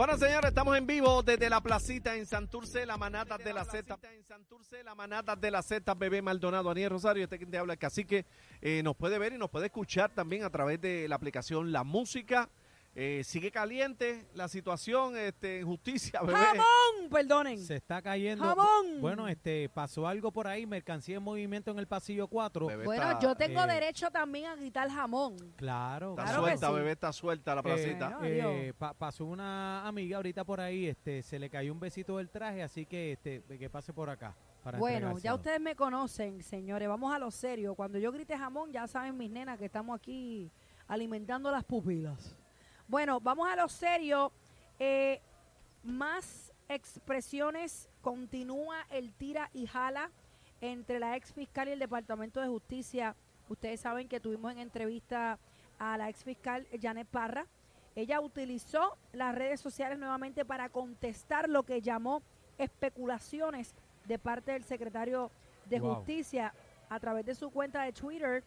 Bueno, 0.00 0.16
señores, 0.16 0.48
estamos 0.48 0.78
en 0.78 0.86
vivo 0.86 1.22
desde 1.22 1.50
la 1.50 1.60
placita 1.60 2.16
en 2.16 2.24
Santurce, 2.24 2.86
la 2.86 2.96
manata 2.96 3.36
de 3.36 3.52
la 3.52 3.66
Z. 3.66 3.98
En 4.14 4.24
Santurce, 4.24 4.82
la 4.82 4.94
manata 4.94 5.36
de 5.36 5.50
la 5.50 5.60
Z, 5.60 5.92
bebé 5.92 6.22
Maldonado, 6.22 6.70
Aniel 6.70 6.88
Rosario, 6.88 7.24
este 7.24 7.38
que 7.38 7.44
te 7.44 7.58
habla, 7.58 7.76
así 7.82 8.06
que 8.06 8.24
eh, 8.62 8.82
nos 8.82 8.96
puede 8.96 9.18
ver 9.18 9.34
y 9.34 9.36
nos 9.36 9.50
puede 9.50 9.66
escuchar 9.66 10.10
también 10.14 10.42
a 10.42 10.48
través 10.48 10.80
de 10.80 11.06
la 11.06 11.16
aplicación 11.16 11.70
La 11.70 11.84
Música. 11.84 12.48
Eh, 12.96 13.22
sigue 13.24 13.52
caliente 13.52 14.26
la 14.34 14.48
situación 14.48 15.16
este, 15.16 15.60
en 15.60 15.66
justicia, 15.66 16.20
bebé. 16.26 16.36
¡Jamón! 16.38 17.08
Perdonen. 17.10 17.58
Se 17.58 17.76
está 17.76 18.02
cayendo. 18.02 18.44
¡Jamón! 18.44 19.00
Bueno, 19.00 19.28
este 19.28 19.68
pasó 19.68 20.08
algo 20.08 20.32
por 20.32 20.48
ahí, 20.48 20.66
mercancía 20.66 21.16
en 21.18 21.22
movimiento 21.22 21.70
en 21.70 21.78
el 21.78 21.86
pasillo 21.86 22.26
4. 22.26 22.66
Bebé 22.66 22.84
Bueno, 22.84 23.02
está- 23.12 23.20
yo 23.20 23.34
tengo 23.36 23.62
eh, 23.62 23.66
derecho 23.68 24.10
también 24.10 24.46
a 24.46 24.56
gritar 24.56 24.90
jamón. 24.90 25.36
Claro. 25.56 26.10
Está 26.10 26.24
Claro 26.24 26.38
que 26.42 26.48
suelta, 26.50 26.66
sí. 26.68 26.74
bebé, 26.74 26.90
está 26.92 27.12
suelta 27.12 27.54
la 27.54 27.62
placita. 27.62 28.18
Eh, 28.24 28.42
adiós. 28.42 28.74
pa- 28.76 28.92
pasó 28.94 29.24
una 29.24 29.86
amiga 29.86 30.16
ahorita 30.16 30.44
por 30.44 30.60
ahí, 30.60 30.86
este, 30.86 31.22
se 31.22 31.38
le 31.38 31.48
cayó 31.48 31.72
un 31.72 31.78
besito 31.80 32.16
del 32.16 32.28
traje, 32.28 32.62
así 32.62 32.86
que 32.86 33.12
este, 33.12 33.42
que 33.56 33.70
pase 33.70 33.92
por 33.92 34.10
acá. 34.10 34.34
Para 34.64 34.78
Bueno, 34.78 35.16
ya 35.18 35.34
ustedes 35.34 35.60
me 35.60 35.74
conocen, 35.76 36.42
señores. 36.42 36.88
Vamos 36.88 37.14
a 37.14 37.18
lo 37.20 37.30
serio. 37.30 37.74
Cuando 37.76 37.98
yo 37.98 38.10
grite 38.12 38.36
jamón, 38.36 38.72
ya 38.72 38.86
saben 38.88 39.16
mis 39.16 39.30
nenas 39.30 39.58
que 39.58 39.64
estamos 39.66 39.96
aquí 39.98 40.50
alimentando 40.88 41.50
las 41.52 41.64
pupilas. 41.64 42.36
Bueno, 42.90 43.20
vamos 43.20 43.48
a 43.48 43.54
lo 43.54 43.68
serio. 43.68 44.32
Eh, 44.80 45.20
más 45.84 46.52
expresiones. 46.68 47.88
Continúa 48.00 48.84
el 48.90 49.12
tira 49.12 49.48
y 49.54 49.68
jala 49.68 50.10
entre 50.60 50.98
la 50.98 51.16
ex 51.16 51.32
fiscal 51.32 51.68
y 51.68 51.70
el 51.70 51.78
Departamento 51.78 52.40
de 52.40 52.48
Justicia. 52.48 53.14
Ustedes 53.48 53.80
saben 53.80 54.08
que 54.08 54.18
tuvimos 54.18 54.50
en 54.50 54.58
entrevista 54.58 55.38
a 55.78 55.96
la 55.98 56.08
ex 56.08 56.24
fiscal 56.24 56.66
Janet 56.82 57.06
Parra. 57.06 57.46
Ella 57.94 58.20
utilizó 58.20 58.98
las 59.12 59.36
redes 59.36 59.60
sociales 59.60 59.96
nuevamente 59.96 60.44
para 60.44 60.68
contestar 60.68 61.48
lo 61.48 61.62
que 61.62 61.80
llamó 61.82 62.24
especulaciones 62.58 63.72
de 64.04 64.18
parte 64.18 64.50
del 64.50 64.64
secretario 64.64 65.30
de 65.66 65.78
Wow. 65.78 65.94
Justicia 65.94 66.52
a 66.88 66.98
través 66.98 67.24
de 67.24 67.36
su 67.36 67.50
cuenta 67.50 67.84
de 67.84 67.92
Twitter. 67.92 68.42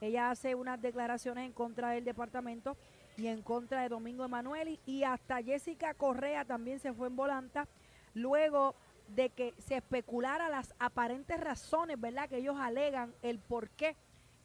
Ella 0.00 0.30
hace 0.30 0.56
unas 0.56 0.82
declaraciones 0.82 1.46
en 1.46 1.52
contra 1.52 1.90
del 1.90 2.04
departamento 2.04 2.76
y 3.16 3.28
en 3.28 3.42
contra 3.42 3.82
de 3.82 3.88
Domingo 3.88 4.24
Emanueli 4.24 4.80
y 4.86 5.04
hasta 5.04 5.42
Jessica 5.42 5.94
Correa 5.94 6.44
también 6.44 6.80
se 6.80 6.92
fue 6.92 7.06
en 7.06 7.16
volanta 7.16 7.68
luego 8.14 8.74
de 9.08 9.30
que 9.30 9.54
se 9.58 9.76
especulara 9.76 10.48
las 10.48 10.74
aparentes 10.78 11.38
razones, 11.38 12.00
¿verdad? 12.00 12.28
Que 12.28 12.38
ellos 12.38 12.56
alegan 12.58 13.14
el 13.22 13.38
por 13.38 13.70
qué 13.70 13.96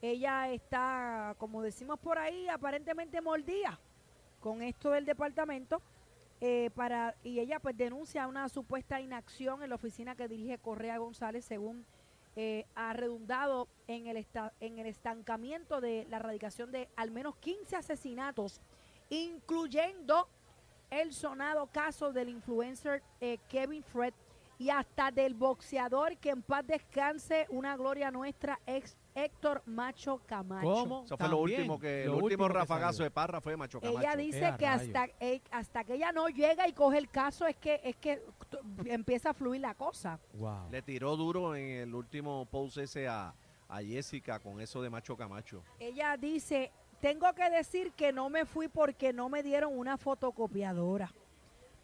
ella 0.01 0.51
está, 0.51 1.35
como 1.37 1.61
decimos 1.61 1.99
por 1.99 2.17
ahí, 2.17 2.47
aparentemente 2.47 3.21
mordida 3.21 3.79
con 4.39 4.61
esto 4.61 4.91
del 4.91 5.05
departamento. 5.05 5.81
eh, 6.41 6.69
para 6.73 7.15
y 7.21 7.39
ella 7.39 7.59
pues 7.59 7.75
denuncia 7.75 8.25
una 8.27 8.47
supuesta 8.47 9.01
inacción 9.01 9.61
en 9.61 9.69
la 9.69 9.75
oficina 9.75 10.15
que 10.15 10.29
dirige 10.29 10.57
Correa 10.57 10.97
González 10.97 11.43
según 11.43 11.85
eh, 12.41 12.65
ha 12.73 12.93
redundado 12.93 13.67
en 13.87 14.07
el 14.07 14.25
en 14.61 14.79
el 14.79 14.85
estancamiento 14.85 15.81
de 15.81 16.07
la 16.09 16.19
erradicación 16.19 16.71
de 16.71 16.87
al 16.95 17.11
menos 17.11 17.35
15 17.35 17.75
asesinatos 17.75 18.61
incluyendo 19.09 20.29
el 20.89 21.11
sonado 21.11 21.67
caso 21.67 22.13
del 22.13 22.29
influencer 22.29 23.03
eh, 23.19 23.39
Kevin 23.49 23.83
Fred 23.83 24.13
y 24.57 24.69
hasta 24.69 25.11
del 25.11 25.33
boxeador 25.33 26.15
que 26.15 26.29
en 26.29 26.41
paz 26.41 26.65
descanse 26.65 27.45
una 27.49 27.75
gloria 27.75 28.09
nuestra 28.09 28.57
ex 28.65 28.95
Héctor 29.25 29.61
Macho 29.65 30.21
Camacho 30.25 30.67
¿Cómo? 30.67 31.03
Eso 31.05 31.17
fue 31.17 31.29
lo 31.29 31.37
último 31.39 31.79
que, 31.79 32.03
el 32.03 32.09
último 32.09 32.25
último 32.25 32.47
que 32.47 32.53
rafagazo 32.53 32.93
salió. 32.93 33.03
de 33.05 33.11
Parra 33.11 33.41
fue 33.41 33.57
Macho 33.57 33.79
Camacho. 33.79 33.99
ella 33.99 34.15
dice 34.15 34.53
que 34.57 34.67
hasta 34.67 35.07
eh, 35.19 35.41
hasta 35.51 35.83
que 35.83 35.95
ella 35.95 36.11
no 36.11 36.29
llega 36.29 36.67
y 36.67 36.73
coge 36.73 36.97
el 36.97 37.09
caso 37.09 37.45
es 37.47 37.55
que 37.55 37.81
es 37.83 37.95
que 37.97 38.21
empieza 38.85 39.31
a 39.31 39.33
fluir 39.33 39.61
la 39.61 39.73
cosa. 39.73 40.19
Wow. 40.33 40.69
Le 40.71 40.81
tiró 40.81 41.15
duro 41.15 41.55
en 41.55 41.69
el 41.69 41.95
último 41.95 42.45
post 42.45 42.77
ese 42.77 43.07
a, 43.07 43.33
a 43.67 43.81
Jessica 43.81 44.39
con 44.39 44.59
eso 44.59 44.81
de 44.81 44.89
Macho 44.89 45.15
Camacho. 45.15 45.63
Ella 45.79 46.17
dice, 46.17 46.71
tengo 46.99 47.31
que 47.33 47.49
decir 47.49 47.91
que 47.93 48.11
no 48.11 48.29
me 48.29 48.45
fui 48.45 48.67
porque 48.67 49.13
no 49.13 49.29
me 49.29 49.43
dieron 49.43 49.77
una 49.77 49.97
fotocopiadora. 49.97 51.13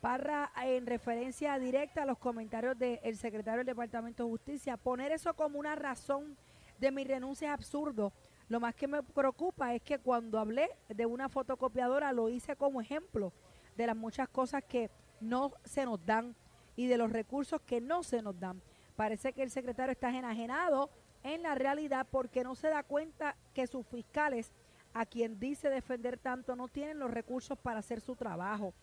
Parra, 0.02 0.52
en 0.64 0.86
referencia 0.86 1.58
directa 1.58 2.04
a 2.04 2.06
los 2.06 2.18
comentarios 2.20 2.78
del 2.78 3.18
secretario 3.18 3.60
del 3.60 3.66
Departamento 3.66 4.24
de 4.24 4.30
Justicia, 4.30 4.78
poner 4.78 5.12
eso 5.12 5.34
como 5.34 5.58
una 5.58 5.76
razón 5.76 6.38
de 6.80 6.92
mi 6.92 7.04
renuncia 7.04 7.50
es 7.50 7.54
absurdo. 7.54 8.14
Lo 8.48 8.60
más 8.60 8.76
que 8.76 8.88
me 8.88 9.02
preocupa 9.02 9.74
es 9.74 9.82
que 9.82 10.00
cuando 10.00 10.40
hablé 10.40 10.70
de 10.88 11.06
una 11.06 11.30
fotocopiadora 11.30 12.14
lo 12.14 12.30
hice 12.30 12.56
como 12.56 12.82
ejemplo 12.82 13.34
de 13.76 13.88
las 13.88 13.96
muchas 13.96 14.30
cosas 14.30 14.64
que 14.64 14.90
no 15.20 15.52
se 15.64 15.86
nos 15.86 16.06
dan 16.06 16.36
y 16.76 16.88
de 16.88 16.98
los 16.98 17.12
recursos 17.12 17.62
que 17.62 17.82
no 17.82 18.04
se 18.04 18.22
nos 18.22 18.40
dan. 18.40 18.62
Parece 18.96 19.34
que 19.34 19.44
el 19.44 19.50
secretario 19.50 19.92
está 19.92 20.10
enajenado 20.10 20.90
en 21.24 21.42
la 21.42 21.56
realidad 21.56 22.06
porque 22.10 22.44
no 22.44 22.56
se 22.56 22.70
da 22.70 22.84
cuenta 22.84 23.36
que 23.54 23.68
sus 23.68 23.86
fiscales, 23.88 24.52
a 24.94 25.06
quien 25.06 25.40
dice 25.40 25.70
defender 25.70 26.18
tanto, 26.18 26.56
no 26.56 26.68
tienen 26.68 27.00
los 27.00 27.12
recursos 27.12 27.58
para 27.58 27.80
hacer 27.80 28.00
su 28.00 28.16
trabajo. 28.16 28.74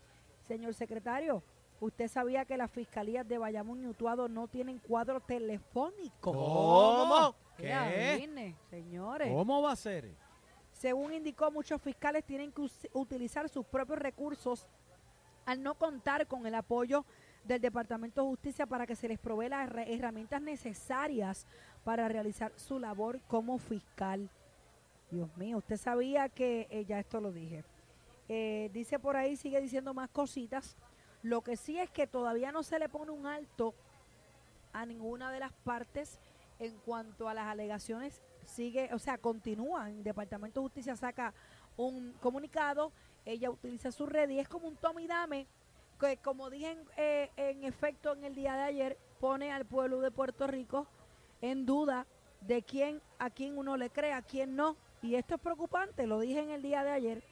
Señor 0.41 0.73
secretario, 0.73 1.41
¿usted 1.79 2.07
sabía 2.09 2.45
que 2.45 2.57
las 2.57 2.69
fiscalías 2.69 3.27
de 3.27 3.37
Bayamón 3.37 3.81
y 3.81 3.87
Utuado 3.87 4.27
no 4.27 4.47
tienen 4.47 4.77
cuadro 4.79 5.21
telefónico? 5.21 6.33
¿Cómo? 6.33 7.35
¿Qué? 7.57 8.17
vine, 8.19 8.55
señores. 8.69 9.31
¿Cómo 9.33 9.61
va 9.61 9.71
a 9.71 9.75
ser? 9.75 10.11
Según 10.71 11.13
indicó, 11.13 11.51
muchos 11.51 11.81
fiscales 11.81 12.23
tienen 12.25 12.51
que 12.51 12.67
utilizar 12.93 13.47
sus 13.49 13.65
propios 13.65 13.99
recursos 13.99 14.67
al 15.45 15.61
no 15.61 15.75
contar 15.75 16.25
con 16.27 16.45
el 16.47 16.55
apoyo 16.55 17.05
del 17.43 17.61
Departamento 17.61 18.21
de 18.21 18.27
Justicia 18.29 18.65
para 18.65 18.87
que 18.87 18.95
se 18.95 19.07
les 19.07 19.19
provee 19.19 19.49
las 19.49 19.67
herra- 19.69 19.83
herramientas 19.83 20.41
necesarias 20.41 21.45
para 21.83 22.07
realizar 22.07 22.51
su 22.55 22.79
labor 22.79 23.19
como 23.27 23.57
fiscal. 23.57 24.29
Dios 25.11 25.35
mío, 25.37 25.57
usted 25.57 25.77
sabía 25.77 26.29
que 26.29 26.67
eh, 26.71 26.85
ya 26.85 26.99
esto 26.99 27.21
lo 27.21 27.31
dije. 27.31 27.63
Eh, 28.29 28.69
dice 28.73 28.97
por 28.99 29.15
ahí, 29.17 29.35
sigue 29.35 29.59
diciendo 29.61 29.93
más 29.93 30.09
cositas. 30.09 30.75
Lo 31.21 31.41
que 31.41 31.55
sí 31.55 31.77
es 31.77 31.89
que 31.91 32.07
todavía 32.07 32.51
no 32.51 32.63
se 32.63 32.79
le 32.79 32.89
pone 32.89 33.11
un 33.11 33.27
alto 33.27 33.73
a 34.71 34.85
ninguna 34.85 35.31
de 35.31 35.39
las 35.41 35.53
partes 35.53 36.19
en 36.59 36.77
cuanto 36.79 37.27
a 37.27 37.33
las 37.33 37.47
alegaciones. 37.47 38.21
Sigue, 38.45 38.89
o 38.93 38.99
sea, 38.99 39.17
continúa. 39.17 39.89
El 39.89 40.03
Departamento 40.03 40.59
de 40.59 40.65
Justicia 40.65 40.95
saca 40.95 41.33
un 41.77 42.13
comunicado, 42.21 42.91
ella 43.25 43.49
utiliza 43.49 43.91
su 43.91 44.05
red 44.05 44.29
y 44.29 44.39
es 44.39 44.47
como 44.47 44.67
un 44.67 44.75
tome 44.75 45.03
y 45.03 45.07
dame, 45.07 45.47
que 45.99 46.17
como 46.17 46.49
dije 46.49 46.71
en, 46.71 46.79
eh, 46.97 47.31
en 47.37 47.63
efecto 47.63 48.13
en 48.13 48.23
el 48.23 48.35
día 48.35 48.55
de 48.55 48.63
ayer, 48.63 48.97
pone 49.19 49.51
al 49.51 49.65
pueblo 49.65 50.01
de 50.01 50.11
Puerto 50.11 50.47
Rico 50.47 50.87
en 51.41 51.65
duda 51.65 52.05
de 52.41 52.61
quién, 52.61 53.01
a 53.19 53.29
quién 53.29 53.57
uno 53.57 53.77
le 53.77 53.89
cree, 53.89 54.13
a 54.13 54.21
quién 54.21 54.55
no. 54.55 54.75
Y 55.01 55.15
esto 55.15 55.35
es 55.35 55.41
preocupante, 55.41 56.07
lo 56.07 56.19
dije 56.19 56.41
en 56.41 56.49
el 56.49 56.61
día 56.61 56.83
de 56.83 56.91
ayer. 56.91 57.23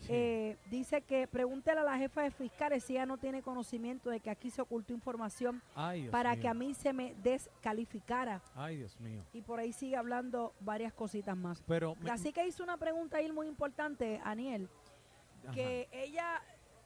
Sí. 0.00 0.06
Eh, 0.10 0.56
dice 0.70 1.02
que 1.02 1.26
pregúntele 1.28 1.80
a 1.80 1.84
la 1.84 1.96
jefa 1.96 2.22
de 2.22 2.30
fiscales 2.30 2.84
si 2.84 2.94
ella 2.94 3.06
no 3.06 3.16
tiene 3.16 3.42
conocimiento 3.42 4.10
de 4.10 4.20
que 4.20 4.28
aquí 4.30 4.50
se 4.50 4.60
ocultó 4.60 4.92
información 4.92 5.62
Ay, 5.74 6.08
para 6.08 6.32
mío. 6.32 6.42
que 6.42 6.48
a 6.48 6.54
mí 6.54 6.74
se 6.74 6.92
me 6.92 7.14
descalificara. 7.22 8.42
Ay, 8.54 8.76
Dios 8.78 8.98
mío. 9.00 9.24
Y 9.32 9.42
por 9.42 9.60
ahí 9.60 9.72
sigue 9.72 9.96
hablando 9.96 10.52
varias 10.60 10.92
cositas 10.92 11.36
más. 11.36 11.62
Pero 11.66 11.94
me- 11.96 12.10
Así 12.10 12.32
que 12.32 12.46
hizo 12.46 12.62
una 12.62 12.76
pregunta 12.76 13.18
ahí 13.18 13.30
muy 13.32 13.46
importante, 13.46 14.20
Aniel, 14.24 14.68
ajá. 15.44 15.52
que 15.54 15.88
ella, 15.92 16.42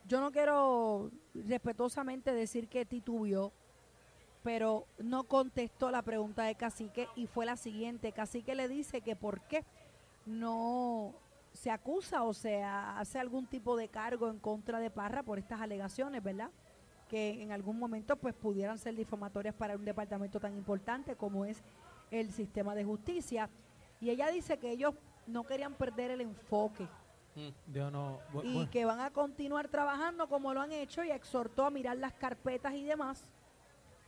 yo 0.06 0.20
no 0.20 0.31
quiero 0.31 1.11
respetuosamente 1.34 2.32
decir 2.32 2.69
que 2.69 2.84
titubió, 2.84 3.52
pero 4.43 4.87
no 4.99 5.25
contestó 5.25 5.90
la 5.90 6.02
pregunta 6.02 6.44
de 6.44 6.54
Cacique 6.54 7.08
y 7.16 7.26
fue 7.26 7.44
la 7.46 7.56
siguiente. 7.56 8.12
Cacique 8.12 8.54
le 8.54 8.69
dice 8.69 9.00
que 9.00 9.16
por 9.16 9.40
qué 9.43 9.64
no 10.26 11.14
se 11.52 11.70
acusa 11.70 12.22
o 12.22 12.32
se 12.34 12.62
hace 12.62 13.18
algún 13.18 13.46
tipo 13.46 13.76
de 13.76 13.88
cargo 13.88 14.28
en 14.28 14.38
contra 14.38 14.78
de 14.80 14.90
Parra 14.90 15.22
por 15.22 15.38
estas 15.38 15.60
alegaciones, 15.60 16.22
¿verdad? 16.22 16.50
Que 17.08 17.42
en 17.42 17.52
algún 17.52 17.78
momento 17.78 18.16
pues 18.16 18.34
pudieran 18.34 18.78
ser 18.78 18.94
difamatorias 18.94 19.54
para 19.54 19.74
un 19.76 19.84
departamento 19.84 20.38
tan 20.38 20.54
importante 20.56 21.16
como 21.16 21.44
es 21.44 21.62
el 22.10 22.30
sistema 22.32 22.74
de 22.74 22.84
justicia. 22.84 23.48
Y 24.00 24.10
ella 24.10 24.28
dice 24.28 24.58
que 24.58 24.70
ellos 24.70 24.94
no 25.26 25.44
querían 25.44 25.74
perder 25.74 26.10
el 26.12 26.20
enfoque 26.20 26.86
Yo 27.72 27.90
no. 27.90 28.18
bu- 28.32 28.42
y 28.44 28.66
que 28.68 28.84
van 28.84 29.00
a 29.00 29.10
continuar 29.10 29.68
trabajando 29.68 30.28
como 30.28 30.52
lo 30.54 30.60
han 30.60 30.72
hecho 30.72 31.02
y 31.04 31.10
exhortó 31.10 31.64
a 31.66 31.70
mirar 31.70 31.96
las 31.96 32.12
carpetas 32.14 32.74
y 32.74 32.84
demás. 32.84 33.24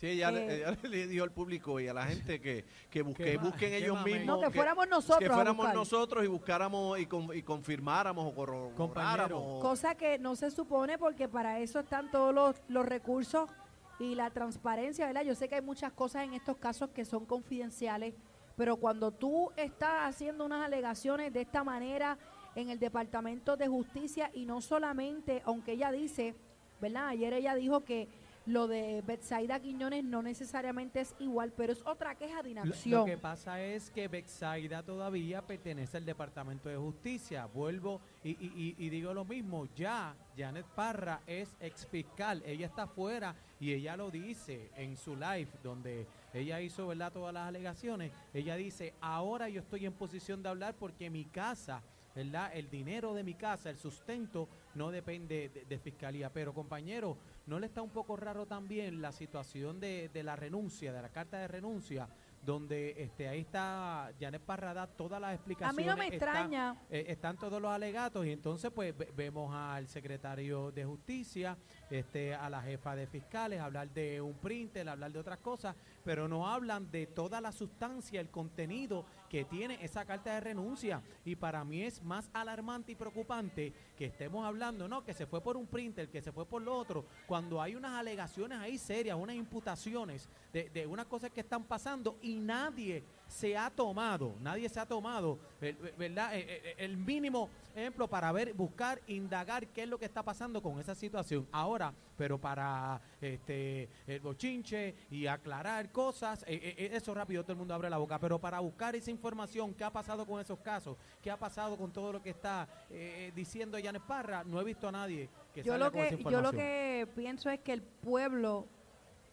Sí, 0.01 0.07
ella, 0.09 0.31
le- 0.31 0.63
Eh, 0.63 0.77
le 0.89 1.07
dijo 1.07 1.25
al 1.25 1.31
público 1.31 1.79
y 1.79 1.87
a 1.87 1.93
la 1.93 2.05
gente 2.07 2.41
que, 2.41 2.65
que, 2.89 3.05
busque- 3.05 3.23
Que 3.25 3.37
ma- 3.37 3.43
busquen 3.45 3.69
que 3.71 3.77
ellos 3.77 3.97
mame. 3.97 4.15
mismos. 4.19 4.41
No, 4.41 4.51
que 4.51 4.57
fuéramos 4.57 4.89
nosotros 4.89 5.19
Que 5.19 5.29
fuéramos 5.31 5.75
nosotros 5.75 6.25
y 6.25 6.27
buscáramos 6.27 6.99
y, 6.99 7.05
con- 7.07 7.37
y 7.37 7.43
confirmáramos 7.43 8.27
o 8.27 8.35
corroboráramos. 8.35 9.61
Cosa 9.61 9.95
que 9.95 10.19
no 10.19 10.37
se 10.37 10.51
supone 10.51 10.97
porque 10.97 11.29
para 11.29 11.59
eso 11.61 11.81
están 11.81 12.11
todos 12.11 12.35
los, 12.35 12.57
los 12.69 12.87
recursos 12.87 13.51
y 13.99 14.15
la 14.15 14.31
transparencia, 14.31 15.07
¿verdad? 15.07 15.23
Yo 15.25 15.35
sé 15.35 15.49
que 15.49 15.57
hay 15.57 15.61
muchas 15.63 15.93
cosas 15.93 16.25
en 16.25 16.33
estos 16.33 16.57
casos 16.57 16.89
que 16.91 17.05
son 17.05 17.27
confidenciales, 17.27 18.15
pero 18.57 18.77
cuando 18.77 19.11
tú 19.11 19.51
estás 19.57 20.09
haciendo 20.09 20.47
unas 20.47 20.65
alegaciones 20.65 21.31
de 21.33 21.43
esta 21.43 21.63
manera 21.63 22.17
en 22.55 22.71
el 22.71 22.79
Departamento 22.79 23.57
de 23.59 23.69
Justicia 23.69 24.31
y 24.33 24.47
no 24.47 24.63
solamente, 24.63 25.43
aunque 25.45 25.73
ella 25.73 25.93
dice, 25.93 26.35
¿verdad? 26.81 27.09
Ayer 27.09 27.35
ella 27.35 27.55
dijo 27.55 27.81
que 27.85 28.09
lo 28.51 28.67
de 28.67 29.03
Betsaida 29.07 29.61
Quiñones 29.61 30.03
no 30.03 30.23
necesariamente 30.23 31.01
es 31.01 31.15
igual, 31.21 31.53
pero 31.57 31.73
es 31.73 31.87
otra 31.87 32.15
queja 32.17 32.43
de 32.43 32.53
Lo, 32.55 32.63
inacción. 32.65 33.01
lo 33.01 33.07
que 33.07 33.17
pasa 33.17 33.63
es 33.63 33.91
que 33.91 34.09
Bexaida 34.09 34.83
todavía 34.83 35.41
pertenece 35.47 35.97
al 35.97 36.05
Departamento 36.05 36.69
de 36.69 36.77
Justicia. 36.77 37.47
Vuelvo 37.47 38.01
y, 38.25 38.31
y- 38.31 38.53
y- 38.79 38.87
y 38.87 38.91
digo 38.91 39.15
lo 39.15 39.25
mismo. 39.25 39.67
Ya 39.77 40.17
Janet 40.37 40.67
Parra 40.75 41.21
es 41.27 41.55
ex 41.61 41.87
fiscal. 41.87 42.43
Ella 42.45 42.67
está 42.67 42.83
afuera 42.83 43.35
y 43.61 43.73
ella 43.73 43.97
lo 43.97 44.11
dice 44.11 44.71
en 44.77 44.97
su 44.97 45.15
live, 45.15 45.49
donde 45.63 46.07
ella 46.35 46.61
hizo 46.61 46.87
verdad 46.89 47.13
todas 47.13 47.33
las 47.33 47.47
alegaciones. 47.47 48.11
Ella 48.35 48.57
dice: 48.57 48.95
Ahora 49.01 49.49
yo 49.49 49.61
estoy 49.61 49.87
en 49.87 49.93
posición 49.93 50.43
de 50.43 50.49
hablar 50.49 50.75
porque 50.75 51.09
mi 51.09 51.25
casa. 51.25 51.83
¿verdad? 52.13 52.51
El 52.55 52.69
dinero 52.69 53.15
de 53.15 53.23
mi 53.23 53.35
casa, 53.35 53.71
el 53.71 53.77
sustento, 53.79 54.49
no 54.75 54.91
depende 54.91 55.49
de, 55.55 55.65
de 55.65 55.79
fiscalía. 55.79 56.29
Pero, 56.33 56.53
compañero, 56.53 57.17
¿no 57.47 57.59
le 57.59 57.67
está 57.67 57.83
un 57.83 57.91
poco 57.91 58.17
raro 58.17 58.47
también 58.47 59.01
la 59.03 59.13
situación 59.13 59.81
de, 59.81 60.09
de 60.13 60.23
la 60.23 60.37
renuncia, 60.37 60.93
de 60.93 61.03
la 61.03 61.09
carta 61.09 61.39
de 61.39 61.49
renuncia, 61.49 62.09
donde 62.45 62.95
este 63.03 63.29
ahí 63.29 63.41
está 63.41 64.13
Janet 64.19 64.41
Parrada, 64.41 64.87
todas 64.87 65.21
las 65.21 65.31
A 65.31 65.35
explicaciones. 65.35 65.77
mí 65.77 65.91
no 65.91 65.97
me 65.97 66.07
extraña. 66.07 66.75
eh, 66.89 67.05
están 67.09 67.37
todos 67.37 67.61
los 67.61 67.71
alegatos 67.71 68.25
y 68.25 68.33
entonces 68.33 68.71
pues 68.75 68.97
ve- 68.97 69.13
vemos 69.15 69.55
al 69.55 69.89
secretario 69.89 70.71
de 70.73 70.85
justicia, 70.87 71.59
este, 71.91 72.35
a 72.35 72.49
la 72.49 72.63
jefa 72.63 72.97
de 72.97 73.07
fiscales, 73.07 73.61
hablar 73.61 73.91
de 73.91 74.23
un 74.23 74.35
printer, 74.35 74.89
hablar 74.89 75.13
de 75.13 75.19
otras 75.19 75.39
cosas, 75.41 75.77
pero 76.03 76.29
no 76.29 76.49
hablan 76.49 76.91
de 76.91 77.07
toda 77.09 77.41
la 77.43 77.53
sustancia, 77.53 78.21
el 78.21 78.31
contenido 78.31 79.05
que 79.31 79.45
tiene 79.45 79.79
esa 79.83 80.05
carta 80.05 80.35
de 80.35 80.41
renuncia. 80.41 81.01
Y 81.25 81.37
para 81.37 81.65
mí 81.65 81.83
es 81.83 82.03
más 82.03 82.29
alarmante 82.35 82.93
y 82.93 82.97
preocupante 82.97 83.73
que 83.97 84.07
estemos 84.07 84.45
hablando, 84.45 84.89
no, 84.89 85.05
que 85.05 85.15
se 85.15 85.25
fue 85.25 85.41
por 85.41 85.57
un 85.57 85.69
printer, 85.69 86.11
que 86.11 86.21
se 86.21 86.33
fue 86.33 86.45
por 86.45 86.61
lo 86.61 86.75
otro, 86.75 87.07
cuando 87.29 87.63
hay 87.63 87.77
unas 87.77 87.93
alegaciones 87.93 88.59
ahí 88.59 88.77
serias, 88.77 89.17
unas 89.17 89.37
imputaciones 89.37 90.29
de, 90.53 90.69
de 90.71 90.87
unas 90.87 91.07
cosas 91.07 91.31
que 91.31 91.41
están 91.41 91.63
pasando 91.65 92.19
y 92.21 92.35
nadie 92.35 93.05
se 93.31 93.57
ha 93.57 93.71
tomado, 93.71 94.35
nadie 94.41 94.69
se 94.69 94.81
ha 94.81 94.87
tomado, 94.87 95.39
eh, 95.61 95.77
eh, 95.83 95.95
¿verdad? 95.97 96.35
Eh, 96.35 96.45
eh, 96.49 96.75
El 96.79 96.97
mínimo 96.97 97.49
ejemplo 97.77 98.09
para 98.09 98.33
ver, 98.33 98.53
buscar, 98.55 99.01
indagar 99.07 99.69
qué 99.69 99.85
es 99.85 99.89
lo 99.89 99.99
que 99.99 100.05
está 100.05 100.23
pasando 100.25 100.61
con 100.61 100.81
esa 100.81 100.95
situación. 100.97 101.47
Ahora, 101.53 101.95
pero 102.19 102.39
para 102.39 103.01
este 103.21 103.89
el 104.07 104.21
bochinche 104.21 104.95
y 105.11 105.27
aclarar 105.29 105.93
cosas, 105.93 106.45
eso 106.47 107.15
rápido 107.15 107.43
todo 107.45 107.53
el 107.53 107.59
mundo 107.59 107.73
abre 107.73 107.89
la 107.89 107.99
boca, 107.99 108.19
pero 108.19 108.41
para 108.41 108.59
buscar 108.59 108.97
esa 108.97 109.13
información, 109.13 109.73
qué 109.75 109.85
ha 109.85 109.93
pasado 109.93 110.27
con 110.27 110.41
esos 110.41 110.59
casos, 110.59 110.97
qué 111.23 111.31
ha 111.31 111.37
pasado 111.37 111.77
con 111.77 111.93
todo 111.93 112.13
lo 112.13 112.21
que 112.21 112.31
está 112.31 112.69
eh, 112.91 113.31
diciendo 113.35 113.79
Janet 113.83 114.03
Parra, 114.03 114.43
no 114.43 114.61
he 114.61 114.65
visto 114.65 114.89
a 114.89 114.93
nadie 114.93 115.29
que 115.55 115.63
yo 115.63 115.73
salga 115.73 115.87
lo 115.87 115.93
con 115.93 116.01
esa 116.01 116.17
que 116.17 116.25
yo 116.25 116.31
lo 116.31 116.49
información. 116.49 116.57
que 116.61 117.09
pienso 117.15 117.49
es 117.51 117.61
que 117.61 117.73
el 117.73 117.83
pueblo 117.83 118.67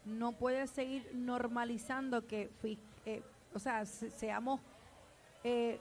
no 0.05 0.33
puede 0.33 0.67
seguir 0.67 1.09
normalizando 1.13 2.25
que 2.27 2.49
eh, 3.05 3.23
o 3.57 3.59
sea 3.59 3.85
se- 3.85 4.09
seamos 4.11 4.61
eh, 5.43 5.79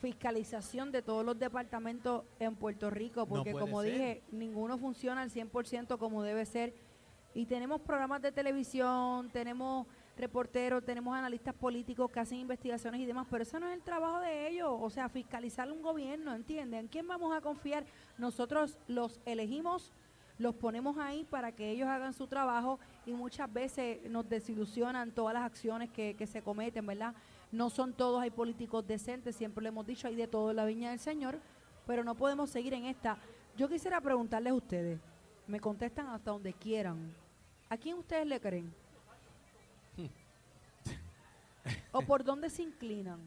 fiscalización 0.00 0.92
de 0.92 1.02
todos 1.02 1.24
los 1.24 1.38
departamentos 1.38 2.24
en 2.38 2.54
Puerto 2.56 2.88
Rico 2.90 3.26
porque 3.26 3.52
como 3.52 3.82
ser. 3.82 3.92
dije 3.92 4.22
ninguno 4.32 4.78
funciona 4.78 5.22
al 5.22 5.30
100% 5.30 5.98
como 5.98 6.22
debe 6.22 6.46
ser 6.46 6.72
y 7.34 7.44
tenemos 7.46 7.80
programas 7.82 8.22
de 8.22 8.32
televisión 8.32 9.28
tenemos 9.30 9.86
reporteros 10.16 10.84
tenemos 10.84 11.14
analistas 11.16 11.54
políticos 11.54 12.10
que 12.10 12.20
hacen 12.20 12.38
investigaciones 12.38 13.00
y 13.00 13.06
demás 13.06 13.26
pero 13.30 13.42
eso 13.42 13.60
no 13.60 13.68
es 13.68 13.74
el 13.74 13.82
trabajo 13.82 14.20
de 14.20 14.48
ellos 14.48 14.70
o 14.80 14.88
sea 14.90 15.08
fiscalizar 15.08 15.70
un 15.70 15.82
gobierno 15.82 16.34
¿entienden? 16.34 16.80
¿en 16.80 16.88
quién 16.88 17.06
vamos 17.06 17.36
a 17.36 17.40
confiar? 17.40 17.84
nosotros 18.18 18.78
los 18.88 19.20
elegimos 19.26 19.92
los 20.40 20.54
ponemos 20.54 20.96
ahí 20.96 21.26
para 21.28 21.52
que 21.52 21.70
ellos 21.70 21.86
hagan 21.86 22.14
su 22.14 22.26
trabajo 22.26 22.80
y 23.04 23.12
muchas 23.12 23.52
veces 23.52 23.98
nos 24.08 24.26
desilusionan 24.26 25.12
todas 25.12 25.34
las 25.34 25.44
acciones 25.44 25.90
que, 25.90 26.16
que 26.16 26.26
se 26.26 26.40
cometen, 26.40 26.86
¿verdad? 26.86 27.14
No 27.52 27.68
son 27.68 27.92
todos, 27.92 28.22
hay 28.22 28.30
políticos 28.30 28.86
decentes, 28.86 29.36
siempre 29.36 29.62
lo 29.62 29.68
hemos 29.68 29.86
dicho, 29.86 30.08
hay 30.08 30.14
de 30.14 30.26
todo 30.26 30.48
en 30.50 30.56
la 30.56 30.64
viña 30.64 30.90
del 30.90 30.98
Señor, 30.98 31.38
pero 31.86 32.02
no 32.04 32.14
podemos 32.14 32.48
seguir 32.48 32.72
en 32.72 32.86
esta. 32.86 33.18
Yo 33.54 33.68
quisiera 33.68 34.00
preguntarles 34.00 34.52
a 34.52 34.54
ustedes, 34.54 34.98
me 35.46 35.60
contestan 35.60 36.06
hasta 36.06 36.30
donde 36.30 36.54
quieran, 36.54 37.14
¿a 37.68 37.76
quién 37.76 37.98
ustedes 37.98 38.26
le 38.26 38.40
creen? 38.40 38.72
¿O 41.92 42.00
por 42.00 42.24
dónde 42.24 42.48
se 42.48 42.62
inclinan? 42.62 43.20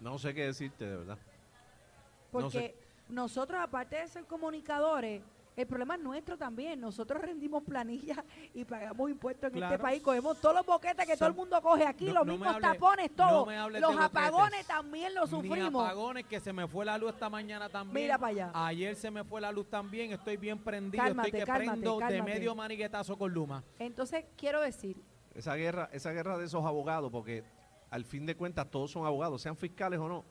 No 0.00 0.16
sé 0.16 0.32
qué 0.32 0.44
decirte, 0.44 0.84
de 0.84 0.96
verdad. 0.96 1.18
No 1.18 2.30
Porque 2.30 2.50
sé. 2.50 2.76
nosotros, 3.08 3.60
aparte 3.60 3.96
de 3.96 4.06
ser 4.06 4.24
comunicadores, 4.26 5.22
el 5.60 5.66
problema 5.66 5.94
es 5.94 6.00
nuestro 6.00 6.36
también. 6.38 6.80
Nosotros 6.80 7.20
rendimos 7.20 7.62
planillas 7.62 8.18
y 8.54 8.64
pagamos 8.64 9.10
impuestos 9.10 9.52
en 9.52 9.62
este 9.62 9.78
país. 9.78 10.02
Cogemos 10.02 10.40
todos 10.40 10.54
los 10.56 10.66
boquetes 10.66 11.06
que 11.06 11.16
todo 11.16 11.28
el 11.28 11.34
mundo 11.34 11.60
coge 11.62 11.86
aquí, 11.86 12.06
no- 12.06 12.14
los 12.14 12.26
no 12.26 12.32
me 12.32 12.38
mismos 12.38 12.54
hable- 12.56 12.62
tapones, 12.74 13.10
todos. 13.16 13.30
los 13.32 13.80
boquetes. 13.82 14.00
apagones 14.00 14.66
también 14.66 15.14
los 15.14 15.30
sufrimos. 15.30 15.84
apagones, 15.84 16.26
que 16.26 16.40
se 16.40 16.52
me 16.52 16.66
fue 16.66 16.84
la 16.84 16.98
luz 16.98 17.12
esta 17.12 17.28
mañana 17.30 17.68
también. 17.68 18.04
Mira 18.04 18.18
para 18.18 18.30
allá. 18.30 18.50
Ayer 18.54 18.96
se 18.96 19.10
me 19.10 19.24
fue 19.24 19.40
la 19.40 19.52
luz 19.52 19.68
también. 19.68 20.12
Estoy 20.12 20.36
bien 20.36 20.58
prendido. 20.58 21.02
Cálmate, 21.04 21.28
estoy 21.28 21.40
que 21.40 21.46
cálmate, 21.46 21.70
prendo 21.80 21.98
de 21.98 22.22
medio 22.22 22.54
maniguetazo 22.54 23.16
con 23.16 23.32
Luma. 23.32 23.62
Entonces, 23.78 24.24
quiero 24.36 24.60
decir, 24.60 24.96
Esa 25.34 25.54
guerra, 25.54 25.88
esa 25.92 26.10
guerra 26.12 26.36
de 26.38 26.46
esos 26.46 26.64
abogados, 26.64 27.10
porque 27.12 27.44
al 27.90 28.04
fin 28.04 28.26
de 28.26 28.36
cuentas 28.36 28.68
todos 28.70 28.90
son 28.90 29.06
abogados, 29.06 29.40
sean 29.42 29.56
fiscales 29.56 29.98
o 30.00 30.08
no, 30.08 30.24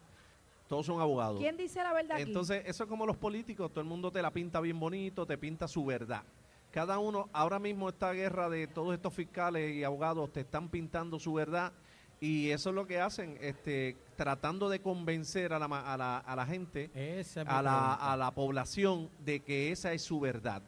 todos 0.69 0.85
son 0.85 1.01
abogados. 1.01 1.39
¿quién 1.39 1.57
dice 1.57 1.83
la 1.83 1.91
verdad 1.91 2.13
aquí? 2.13 2.21
Entonces, 2.21 2.63
eso 2.65 2.83
es 2.83 2.89
como 2.89 3.05
los 3.05 3.17
políticos, 3.17 3.71
todo 3.71 3.81
el 3.81 3.87
mundo 3.87 4.11
te 4.11 4.21
la 4.21 4.31
pinta 4.31 4.61
bien 4.61 4.79
bonito, 4.79 5.25
te 5.25 5.37
pinta 5.37 5.67
su 5.67 5.83
verdad. 5.83 6.23
Cada 6.71 6.99
uno, 6.99 7.27
ahora 7.33 7.57
mismo 7.59 7.89
esta 7.89 8.13
guerra 8.13 8.47
de 8.47 8.67
todos 8.67 8.93
estos 8.93 9.11
fiscales 9.13 9.75
y 9.75 9.83
abogados 9.83 10.31
te 10.31 10.41
están 10.41 10.69
pintando 10.69 11.19
su 11.19 11.33
verdad 11.33 11.73
y 12.21 12.51
eso 12.51 12.69
es 12.69 12.75
lo 12.75 12.85
que 12.85 12.99
hacen, 13.01 13.37
este, 13.41 13.97
tratando 14.15 14.69
de 14.69 14.79
convencer 14.79 15.51
a 15.53 15.57
la, 15.59 15.67
ma- 15.67 15.91
a 15.91 15.97
la, 15.97 16.17
a 16.19 16.35
la 16.35 16.45
gente, 16.45 16.91
Esa 16.93 17.41
a 17.41 17.61
la, 17.63 17.93
a 17.95 18.15
la 18.17 18.29
población 18.31 19.09
de 19.25 19.39
que 19.39 19.71
esa 19.71 19.91
es 19.93 20.03
su 20.03 20.19
verdad. 20.19 20.61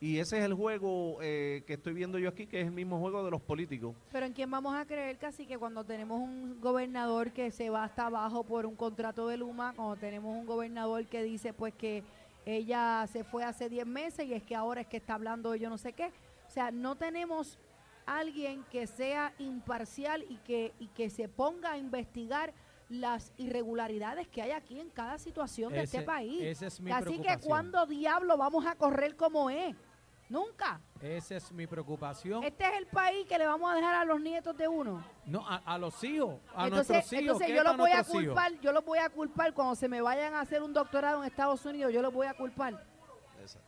Y 0.00 0.18
ese 0.20 0.38
es 0.38 0.44
el 0.44 0.54
juego 0.54 1.18
eh, 1.20 1.64
que 1.66 1.74
estoy 1.74 1.92
viendo 1.92 2.18
yo 2.18 2.28
aquí, 2.28 2.46
que 2.46 2.60
es 2.60 2.66
el 2.66 2.72
mismo 2.72 3.00
juego 3.00 3.24
de 3.24 3.32
los 3.32 3.40
políticos. 3.42 3.96
Pero 4.12 4.26
¿en 4.26 4.32
quién 4.32 4.48
vamos 4.50 4.76
a 4.76 4.84
creer 4.86 5.18
casi 5.18 5.44
que 5.44 5.58
cuando 5.58 5.82
tenemos 5.82 6.20
un 6.20 6.60
gobernador 6.60 7.32
que 7.32 7.50
se 7.50 7.68
va 7.68 7.84
hasta 7.84 8.06
abajo 8.06 8.44
por 8.44 8.64
un 8.64 8.76
contrato 8.76 9.26
de 9.26 9.36
Luma, 9.36 9.72
cuando 9.74 9.96
tenemos 9.96 10.36
un 10.36 10.46
gobernador 10.46 11.04
que 11.06 11.24
dice 11.24 11.52
pues 11.52 11.74
que 11.74 12.04
ella 12.46 13.06
se 13.12 13.24
fue 13.24 13.42
hace 13.42 13.68
10 13.68 13.86
meses 13.86 14.24
y 14.26 14.34
es 14.34 14.42
que 14.44 14.54
ahora 14.54 14.82
es 14.82 14.86
que 14.86 14.98
está 14.98 15.14
hablando 15.14 15.50
de 15.50 15.58
yo 15.58 15.68
no 15.68 15.78
sé 15.78 15.92
qué? 15.92 16.12
O 16.46 16.50
sea, 16.50 16.70
no 16.70 16.94
tenemos 16.94 17.58
alguien 18.06 18.64
que 18.70 18.86
sea 18.86 19.34
imparcial 19.38 20.24
y 20.28 20.36
que, 20.38 20.72
y 20.78 20.86
que 20.88 21.10
se 21.10 21.28
ponga 21.28 21.72
a 21.72 21.78
investigar 21.78 22.54
las 22.88 23.32
irregularidades 23.36 24.28
que 24.28 24.40
hay 24.40 24.52
aquí 24.52 24.80
en 24.80 24.88
cada 24.88 25.18
situación 25.18 25.72
de 25.72 25.82
este 25.82 26.02
país. 26.02 26.42
esa 26.42 26.66
es 26.66 26.80
mi 26.80 26.90
Así 26.90 27.18
que 27.18 27.36
cuando 27.44 27.84
diablo 27.86 28.36
vamos 28.36 28.64
a 28.66 28.74
correr 28.76 29.14
como 29.16 29.50
es. 29.50 29.76
Nunca. 30.28 30.80
Esa 31.00 31.36
es 31.36 31.50
mi 31.52 31.66
preocupación. 31.66 32.44
Este 32.44 32.64
es 32.64 32.74
el 32.76 32.86
país 32.86 33.26
que 33.26 33.38
le 33.38 33.46
vamos 33.46 33.70
a 33.72 33.74
dejar 33.74 33.94
a 33.94 34.04
los 34.04 34.20
nietos 34.20 34.56
de 34.56 34.68
uno. 34.68 35.02
No, 35.24 35.46
a, 35.48 35.56
a 35.64 35.78
los 35.78 36.02
hijos, 36.04 36.34
a 36.54 36.64
entonces, 36.64 36.90
nuestros 36.90 37.12
hijos. 37.12 37.22
entonces 37.22 37.46
¿qué 37.46 37.54
yo 37.56 37.62
los 37.64 37.76
voy 37.76 37.90
a 37.90 38.00
hijos? 38.00 38.08
culpar, 38.12 38.52
yo 38.60 38.72
los 38.72 38.84
voy 38.84 38.98
a 38.98 39.08
culpar 39.08 39.54
cuando 39.54 39.74
se 39.74 39.88
me 39.88 40.00
vayan 40.02 40.34
a 40.34 40.40
hacer 40.40 40.62
un 40.62 40.72
doctorado 40.74 41.22
en 41.22 41.28
Estados 41.30 41.64
Unidos, 41.64 41.92
yo 41.92 42.02
los 42.02 42.12
voy 42.12 42.26
a 42.26 42.34
culpar. 42.34 42.74
Exacto. 43.40 43.66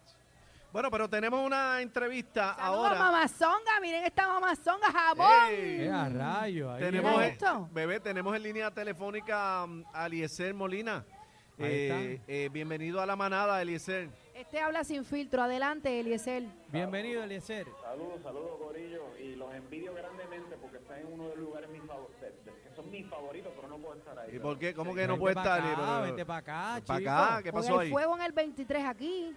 Bueno, 0.73 0.89
pero 0.91 1.09
tenemos 1.09 1.45
una 1.45 1.81
entrevista 1.81 2.55
Saludos, 2.55 2.87
ahora. 2.87 2.99
mamazonga, 2.99 3.81
miren 3.81 4.05
esta 4.05 4.29
mamazonga, 4.29 4.87
jamón. 4.93 5.27
Ey. 5.49 5.81
Eh, 5.83 5.91
a 5.91 6.09
rayo, 6.09 6.71
ahí 6.73 6.81
Tenemos, 6.81 7.23
esto. 7.23 7.69
bebé, 7.73 7.99
tenemos 8.01 8.37
en 8.37 8.43
línea 8.43 8.71
telefónica 8.71 9.65
um, 9.65 9.83
a 9.93 10.07
Eliezer 10.07 10.55
Molina. 10.55 11.05
Ahí 11.59 11.67
Eh, 11.67 12.21
eh, 12.27 12.49
bienvenido 12.51 13.01
a 13.01 13.07
la 13.07 13.17
manada, 13.17 13.61
Eliezer. 13.61 14.09
Este 14.35 14.61
habla 14.61 14.83
sin 14.85 15.05
filtro, 15.05 15.43
adelante, 15.43 16.01
Eliezer. 16.01 16.45
Bienvenido, 16.69 17.23
Eliezer. 17.23 17.67
Saludos, 17.83 18.23
saludos, 18.23 18.59
Corillo. 18.59 19.03
Y 19.19 19.37
los 19.37 19.53
envidio 19.55 19.93
grandemente 19.95 20.57
porque 20.57 20.79
están 20.79 21.01
en 21.01 21.13
uno 21.13 21.25
de 21.25 21.37
los 21.37 21.39
lugares 21.45 21.69
mis 21.71 21.83
favor- 21.83 22.11
de- 22.21 22.31
de- 22.51 22.59
que 22.63 22.75
son 22.75 22.91
mis 22.91 23.07
favoritos, 23.07 23.53
pero 23.55 23.69
no 23.69 23.77
puedo 23.77 23.95
estar 23.99 24.19
ahí. 24.19 24.37
¿Y 24.37 24.39
por 24.39 24.59
qué? 24.59 24.73
¿Cómo 24.73 24.93
que 24.95 25.01
Vente 25.01 25.13
no 25.15 25.19
puede 25.19 25.35
estar? 25.37 25.61
acá, 25.61 25.75
Pero- 25.77 26.03
vente 26.03 26.25
para 26.27 26.39
acá, 26.39 26.83
pa' 26.87 26.99
chico. 26.99 27.11
acá, 27.11 27.43
¿qué 27.43 27.53
Con 27.53 27.61
pasó 27.61 27.75
el 27.75 27.81
ahí? 27.81 27.91
fuego 27.91 28.17
en 28.17 28.23
el 28.23 28.33
23 28.33 28.85
aquí. 28.87 29.37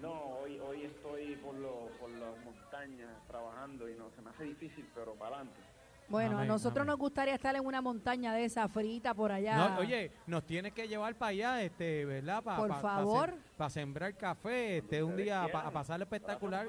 No, 0.00 0.12
hoy, 0.38 0.58
hoy 0.58 0.84
estoy 0.86 1.36
por, 1.36 1.54
lo- 1.54 1.90
por 2.00 2.10
las 2.10 2.36
montañas 2.44 3.10
trabajando 3.28 3.88
y 3.88 3.94
no 3.94 4.10
se 4.16 4.22
me 4.22 4.30
hace 4.30 4.44
difícil, 4.44 4.88
pero 4.94 5.14
para 5.14 5.36
adelante. 5.36 5.60
Bueno, 6.10 6.38
a 6.40 6.44
nosotros 6.44 6.78
amén. 6.82 6.88
nos 6.88 6.98
gustaría 6.98 7.34
estar 7.34 7.54
en 7.54 7.64
una 7.64 7.80
montaña 7.80 8.34
de 8.34 8.44
esa 8.44 8.66
frita 8.68 9.14
por 9.14 9.30
allá. 9.32 9.56
No, 9.70 9.78
oye, 9.78 10.10
nos 10.26 10.44
tienes 10.44 10.72
que 10.72 10.88
llevar 10.88 11.14
para 11.14 11.30
allá, 11.30 11.62
este, 11.62 12.04
¿verdad? 12.04 12.42
Pa- 12.42 12.56
Por 12.56 12.68
pa- 12.68 12.80
favor. 12.80 13.30
sem- 13.30 13.56
Para 13.56 13.70
sembrar 13.70 14.16
café, 14.16 14.78
este, 14.78 15.02
un 15.02 15.16
día, 15.16 15.46
para 15.52 15.70
pasarlo 15.70 16.02
espectacular. 16.04 16.66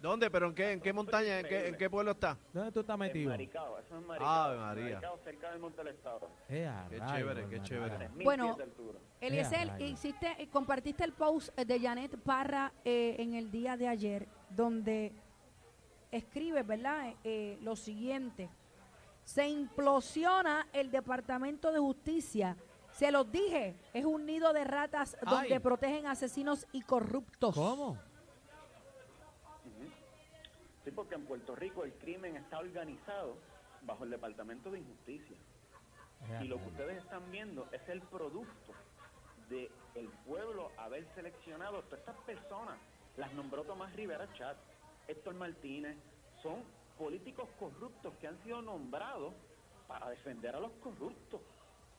¿Dónde? 0.00 0.30
¿Pero 0.30 0.46
en 0.48 0.54
qué, 0.54 0.72
en 0.72 0.80
qué 0.80 0.94
montaña? 0.94 1.40
¿En 1.40 1.46
qué, 1.46 1.68
en 1.68 1.76
qué 1.76 1.90
pueblo 1.90 2.12
está? 2.12 2.34
¿Dónde 2.54 2.72
tú 2.72 2.80
estás 2.80 2.94
en 2.94 3.00
metido? 3.00 3.30
Maricao, 3.30 3.78
eso 3.78 3.98
es 3.98 4.06
Maricao. 4.06 4.28
Ave 4.30 4.56
María. 4.56 4.84
Maricao, 4.94 5.18
cerca 5.22 5.50
del 5.50 5.60
Monte 5.60 5.84
del 5.84 5.94
Estado. 5.94 6.28
Eh, 6.48 6.66
a 6.66 6.86
Qué 6.88 6.98
rayos, 6.98 7.12
chévere, 7.18 7.48
qué 7.50 7.62
chévere. 7.62 7.96
3.000 8.08 8.24
Bueno. 8.24 8.56
Eliezer, 9.20 9.68
Eh, 9.68 9.72
a 9.72 9.80
hiciste, 9.82 10.36
eh, 10.38 10.48
compartiste 10.48 11.04
el 11.04 11.12
post 11.12 11.54
de 11.54 11.78
Janet 11.80 12.16
Parra 12.22 12.72
eh, 12.82 13.16
en 13.18 13.34
el 13.34 13.50
día 13.50 13.76
de 13.76 13.88
ayer, 13.88 14.26
donde 14.48 15.12
escribe, 16.10 16.62
¿verdad? 16.62 17.08
Eh, 17.08 17.16
eh, 17.24 17.58
lo 17.62 17.76
siguiente. 17.76 18.48
Se 19.24 19.48
implosiona 19.48 20.66
el 20.72 20.90
Departamento 20.90 21.70
de 21.72 21.78
Justicia. 21.78 22.56
Se 22.92 23.12
los 23.12 23.30
dije, 23.30 23.76
es 23.92 24.04
un 24.04 24.26
nido 24.26 24.52
de 24.52 24.64
ratas 24.64 25.16
donde 25.22 25.60
protegen 25.60 26.06
asesinos 26.06 26.66
y 26.72 26.82
corruptos. 26.82 27.54
¿Cómo? 27.54 27.96
Sí, 30.84 30.90
porque 30.90 31.14
en 31.14 31.24
Puerto 31.24 31.54
Rico 31.54 31.84
el 31.84 31.92
crimen 31.94 32.36
está 32.36 32.58
organizado 32.58 33.36
bajo 33.82 34.04
el 34.04 34.10
Departamento 34.10 34.70
de 34.70 34.80
Injusticia. 34.80 35.36
Y 36.42 36.48
lo 36.48 36.58
que 36.58 36.66
ustedes 36.68 37.02
están 37.02 37.30
viendo 37.30 37.68
es 37.72 37.88
el 37.88 38.02
producto 38.02 38.72
de 39.48 39.70
el 39.94 40.08
pueblo 40.26 40.70
haber 40.76 41.06
seleccionado 41.14 41.82
todas 41.82 42.00
estas 42.00 42.16
personas. 42.18 42.78
Las 43.16 43.32
nombró 43.32 43.64
Tomás 43.64 43.94
Rivera 43.94 44.32
Chat, 44.34 44.56
Héctor 45.10 45.34
Martínez, 45.34 45.96
son 46.42 46.62
políticos 46.98 47.48
corruptos 47.58 48.14
que 48.20 48.26
han 48.26 48.38
sido 48.42 48.62
nombrados 48.62 49.34
para 49.88 50.08
defender 50.10 50.54
a 50.54 50.60
los 50.60 50.72
corruptos. 50.82 51.40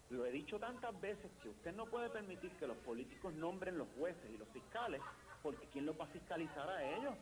Lo 0.10 0.25
he 0.25 0.32
dicho 0.32 0.60
tantas 0.60 1.00
veces 1.00 1.32
que 1.41 1.50
usted 1.50 1.74
no 1.74 1.86
puede 1.86 2.10
permitir 2.10 2.51
que 2.58 2.68
los 2.68 2.77
políticos 2.77 3.34
nombren 3.34 3.77
los 3.77 3.88
jueces 3.98 4.30
y 4.34 4.38
los 4.38 4.48
fiscales, 4.50 5.01
porque 5.41 5.68
¿quién 5.72 5.86
los 5.86 6.00
va 6.00 6.03
a 6.06 6.08
fiscalizar 6.08 6.70
a 6.70 6.84
ellos? 6.98 7.13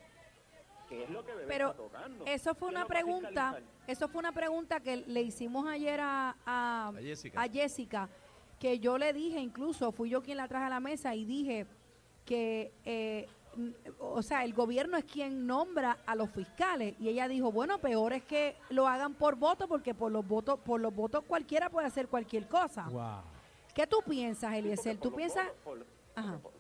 Que 0.88 1.04
es 1.04 1.10
lo 1.12 1.24
que 1.24 1.34
Pero 1.48 1.68
está 1.72 1.78
tocando. 1.84 2.26
eso 2.26 2.56
fue 2.56 2.70
¿Quién 2.70 2.80
una 2.82 2.88
pregunta, 2.88 3.62
eso 3.86 4.08
fue 4.08 4.20
una 4.20 4.32
pregunta 4.32 4.80
que 4.80 4.98
le 4.98 5.22
hicimos 5.22 5.68
ayer 5.68 6.00
a, 6.02 6.36
a, 6.46 6.88
A 6.88 6.94
Jessica. 7.02 7.42
a 7.44 7.48
Jessica, 7.48 8.10
que 8.60 8.80
yo 8.80 8.98
le 8.98 9.14
dije, 9.14 9.40
incluso 9.40 9.92
fui 9.92 10.10
yo 10.10 10.24
quien 10.24 10.38
la 10.38 10.48
traje 10.48 10.66
a 10.66 10.70
la 10.70 10.80
mesa 10.80 11.14
y 11.14 11.26
dije 11.26 11.68
que, 12.26 12.74
eh, 12.86 13.28
o 14.00 14.22
sea, 14.22 14.44
el 14.44 14.54
gobierno 14.54 14.98
es 14.98 15.06
quien 15.06 15.46
nombra 15.48 15.98
a 16.06 16.16
los 16.16 16.30
fiscales 16.32 16.96
y 17.00 17.10
ella 17.10 17.28
dijo, 17.28 17.52
bueno, 17.52 17.78
peor 17.80 18.14
es 18.14 18.24
que 18.24 18.56
lo 18.70 18.88
hagan 18.88 19.14
por 19.16 19.36
voto 19.36 19.68
porque 19.68 19.94
por 19.94 20.12
los 20.12 20.28
votos, 20.28 20.60
por 20.60 20.80
los 20.82 20.94
votos 20.94 21.24
cualquiera 21.26 21.70
puede 21.70 21.88
hacer 21.88 22.08
cualquier 22.08 22.48
cosa. 22.48 22.88
Wow. 22.90 23.22
¿Qué 23.74 23.86
tú 23.88 23.98
piensas, 24.08 24.54
Eliezer? 24.54 24.98
¿Tú 24.98 25.14
piensas? 25.14 25.46
votos- 25.48 25.64
por- 25.64 25.86
Ajá. 26.16 26.38
por- 26.40 26.52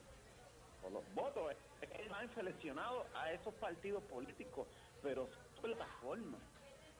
por 0.81 0.91
los 0.91 1.03
votos, 1.15 1.51
es 1.81 1.89
que 1.89 2.01
ellos 2.03 2.13
han 2.17 2.33
seleccionado 2.35 3.05
a 3.15 3.31
esos 3.31 3.53
partidos 3.55 4.03
políticos, 4.03 4.67
pero 5.01 5.27
su 5.55 5.61
plataforma. 5.61 6.37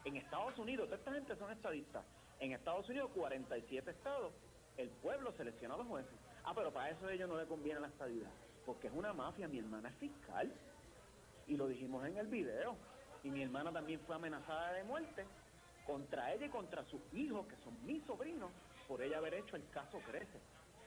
En 0.06 0.18
Estados 0.18 0.58
Unidos, 0.58 0.86
toda 0.88 0.98
esta 0.98 1.14
gente 1.14 1.36
son 1.36 1.52
estadistas. 1.52 2.04
En 2.40 2.54
Estados 2.54 2.88
Unidos, 2.90 3.10
47 3.16 3.92
estados, 3.92 4.32
el 4.78 4.90
pueblo 4.90 5.32
selecciona 5.38 5.74
a 5.76 5.78
los 5.78 5.88
jueces. 5.88 6.14
Ah, 6.46 6.54
pero 6.56 6.72
para 6.72 6.90
eso 6.90 7.06
a 7.06 7.12
ellos 7.14 7.28
no 7.28 7.38
les 7.38 7.48
conviene 7.48 7.82
la 7.82 7.88
estadidad, 7.88 8.30
porque 8.70 8.86
es 8.86 8.94
una 8.94 9.14
mafia. 9.14 9.48
Mi 9.48 9.58
hermana 9.58 9.90
es 9.90 9.96
fiscal, 9.96 10.54
y 11.48 11.58
lo 11.58 11.68
dijimos 11.68 12.06
en 12.06 12.18
el 12.18 12.28
video. 12.28 12.76
Y 13.24 13.32
mi 13.32 13.42
hermana 13.42 13.72
también 13.74 14.00
fue 14.06 14.16
amenazada 14.16 14.74
de 14.74 14.84
muerte 14.84 15.26
contra 15.88 16.32
ella 16.32 16.46
y 16.46 16.50
contra 16.50 16.84
sus 16.86 17.02
hijos, 17.14 17.48
que 17.48 17.56
son 17.64 17.74
mis 17.84 18.04
sobrinos, 18.06 18.52
por 18.88 19.02
ella 19.02 19.18
haber 19.18 19.34
hecho 19.34 19.56
el 19.56 19.68
caso 19.72 19.98
Crece. 20.06 20.40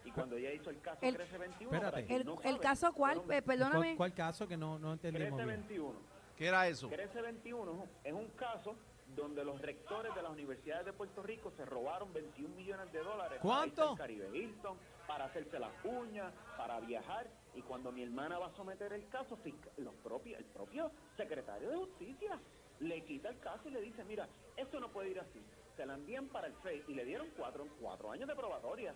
Y 0.04 0.12
cuando 0.12 0.36
ella 0.36 0.52
hizo 0.52 0.70
el 0.70 0.80
caso 0.80 0.98
El- 1.02 1.16
Crece 1.16 1.36
21, 1.38 1.72
Espérate. 1.74 1.90
para 1.92 2.06
quien 2.06 2.20
El, 2.20 2.26
no 2.26 2.34
el 2.34 2.42
sabe, 2.42 2.60
caso 2.60 2.92
cuál, 2.92 3.16
fueron- 3.16 3.32
Eh, 3.32 3.42
perdóname. 3.42 3.96
¿Cuál, 3.96 3.96
cuál 3.96 4.14
caso 4.14 4.46
que 4.46 4.56
no, 4.56 4.78
no 4.78 4.92
entendimos 4.92 5.30
Crece 5.30 5.44
bien? 5.44 5.58
21. 5.66 5.98
¿Qué 6.36 6.46
era 6.46 6.68
eso? 6.68 6.88
Crece 6.88 7.20
21 7.20 7.84
es 8.04 8.12
un 8.12 8.28
caso 8.28 8.76
donde 9.16 9.44
los 9.44 9.60
rectores 9.60 10.14
de 10.14 10.22
las 10.22 10.30
universidades 10.30 10.86
de 10.86 10.92
Puerto 10.92 11.20
Rico 11.24 11.50
se 11.56 11.64
robaron 11.66 12.12
21 12.12 12.54
millones 12.54 12.92
de 12.92 13.00
dólares 13.00 13.40
¿Cuánto? 13.42 13.96
para 13.96 14.12
irse 14.12 14.22
al 14.22 14.28
Caribe 14.28 14.38
Hilton, 14.38 14.76
para 15.08 15.24
hacerse 15.24 15.58
las 15.58 15.72
uñas, 15.84 16.32
para 16.56 16.78
viajar. 16.80 17.26
Y 17.54 17.62
cuando 17.62 17.92
mi 17.92 18.02
hermana 18.02 18.38
va 18.38 18.46
a 18.46 18.56
someter 18.56 18.92
el 18.92 19.08
caso, 19.08 19.38
los 19.76 19.94
propios, 19.96 20.38
el 20.38 20.44
propio 20.46 20.90
secretario 21.16 21.70
de 21.70 21.76
Justicia 21.76 22.38
le 22.80 23.04
quita 23.04 23.28
el 23.28 23.38
caso 23.40 23.68
y 23.68 23.72
le 23.72 23.80
dice, 23.82 24.04
mira, 24.04 24.26
esto 24.56 24.80
no 24.80 24.88
puede 24.90 25.10
ir 25.10 25.20
así. 25.20 25.42
Se 25.76 25.84
la 25.86 25.94
envían 25.94 26.28
para 26.28 26.46
el 26.48 26.54
FEI 26.54 26.84
y 26.88 26.94
le 26.94 27.04
dieron 27.04 27.28
cuatro, 27.36 27.66
cuatro 27.80 28.10
años 28.10 28.28
de 28.28 28.34
probatoria. 28.34 28.94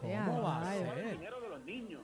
¿Cómo 0.00 0.42
va 0.42 0.58
a 0.58 0.74
Robar 0.74 0.76
el 0.98 1.04
ser? 1.04 1.10
dinero 1.18 1.40
de 1.40 1.48
los 1.48 1.60
niños. 1.64 2.02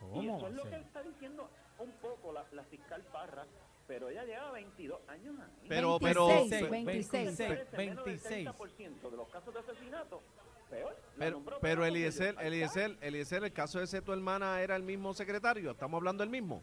Y 0.00 0.26
¿Cómo 0.26 0.36
eso 0.36 0.42
va 0.44 0.48
es 0.48 0.54
lo 0.54 0.62
que 0.64 0.70
ser? 0.70 0.80
está 0.80 1.02
diciendo 1.02 1.48
un 1.78 1.90
poco 1.92 2.32
la, 2.32 2.44
la 2.52 2.64
fiscal 2.64 3.02
Parra, 3.12 3.46
pero 3.86 4.08
ella 4.08 4.24
lleva 4.24 4.50
22 4.52 5.08
años 5.08 5.36
ahí. 5.40 5.66
Pero, 5.68 5.98
26, 5.98 6.50
pero, 6.50 6.70
26. 6.70 7.36
Parece 7.38 7.76
menos 7.76 8.04
del 8.04 8.18
26. 8.18 8.48
30% 8.48 9.10
de 9.10 9.16
los 9.16 9.28
casos 9.28 9.54
de 9.54 9.60
asesinato, 9.60 10.22
peor. 10.74 10.96
pero, 11.18 11.42
pero 11.60 11.84
Eliezer, 11.84 12.36
Eliezer, 12.40 12.96
Eliezer, 13.00 13.44
el 13.44 13.52
caso 13.52 13.80
ese 13.80 13.98
de 13.98 14.02
tu 14.02 14.12
hermana 14.12 14.60
era 14.60 14.76
el 14.76 14.82
mismo 14.82 15.14
secretario. 15.14 15.70
Estamos 15.70 15.98
hablando 15.98 16.22
del 16.22 16.30
mismo. 16.30 16.62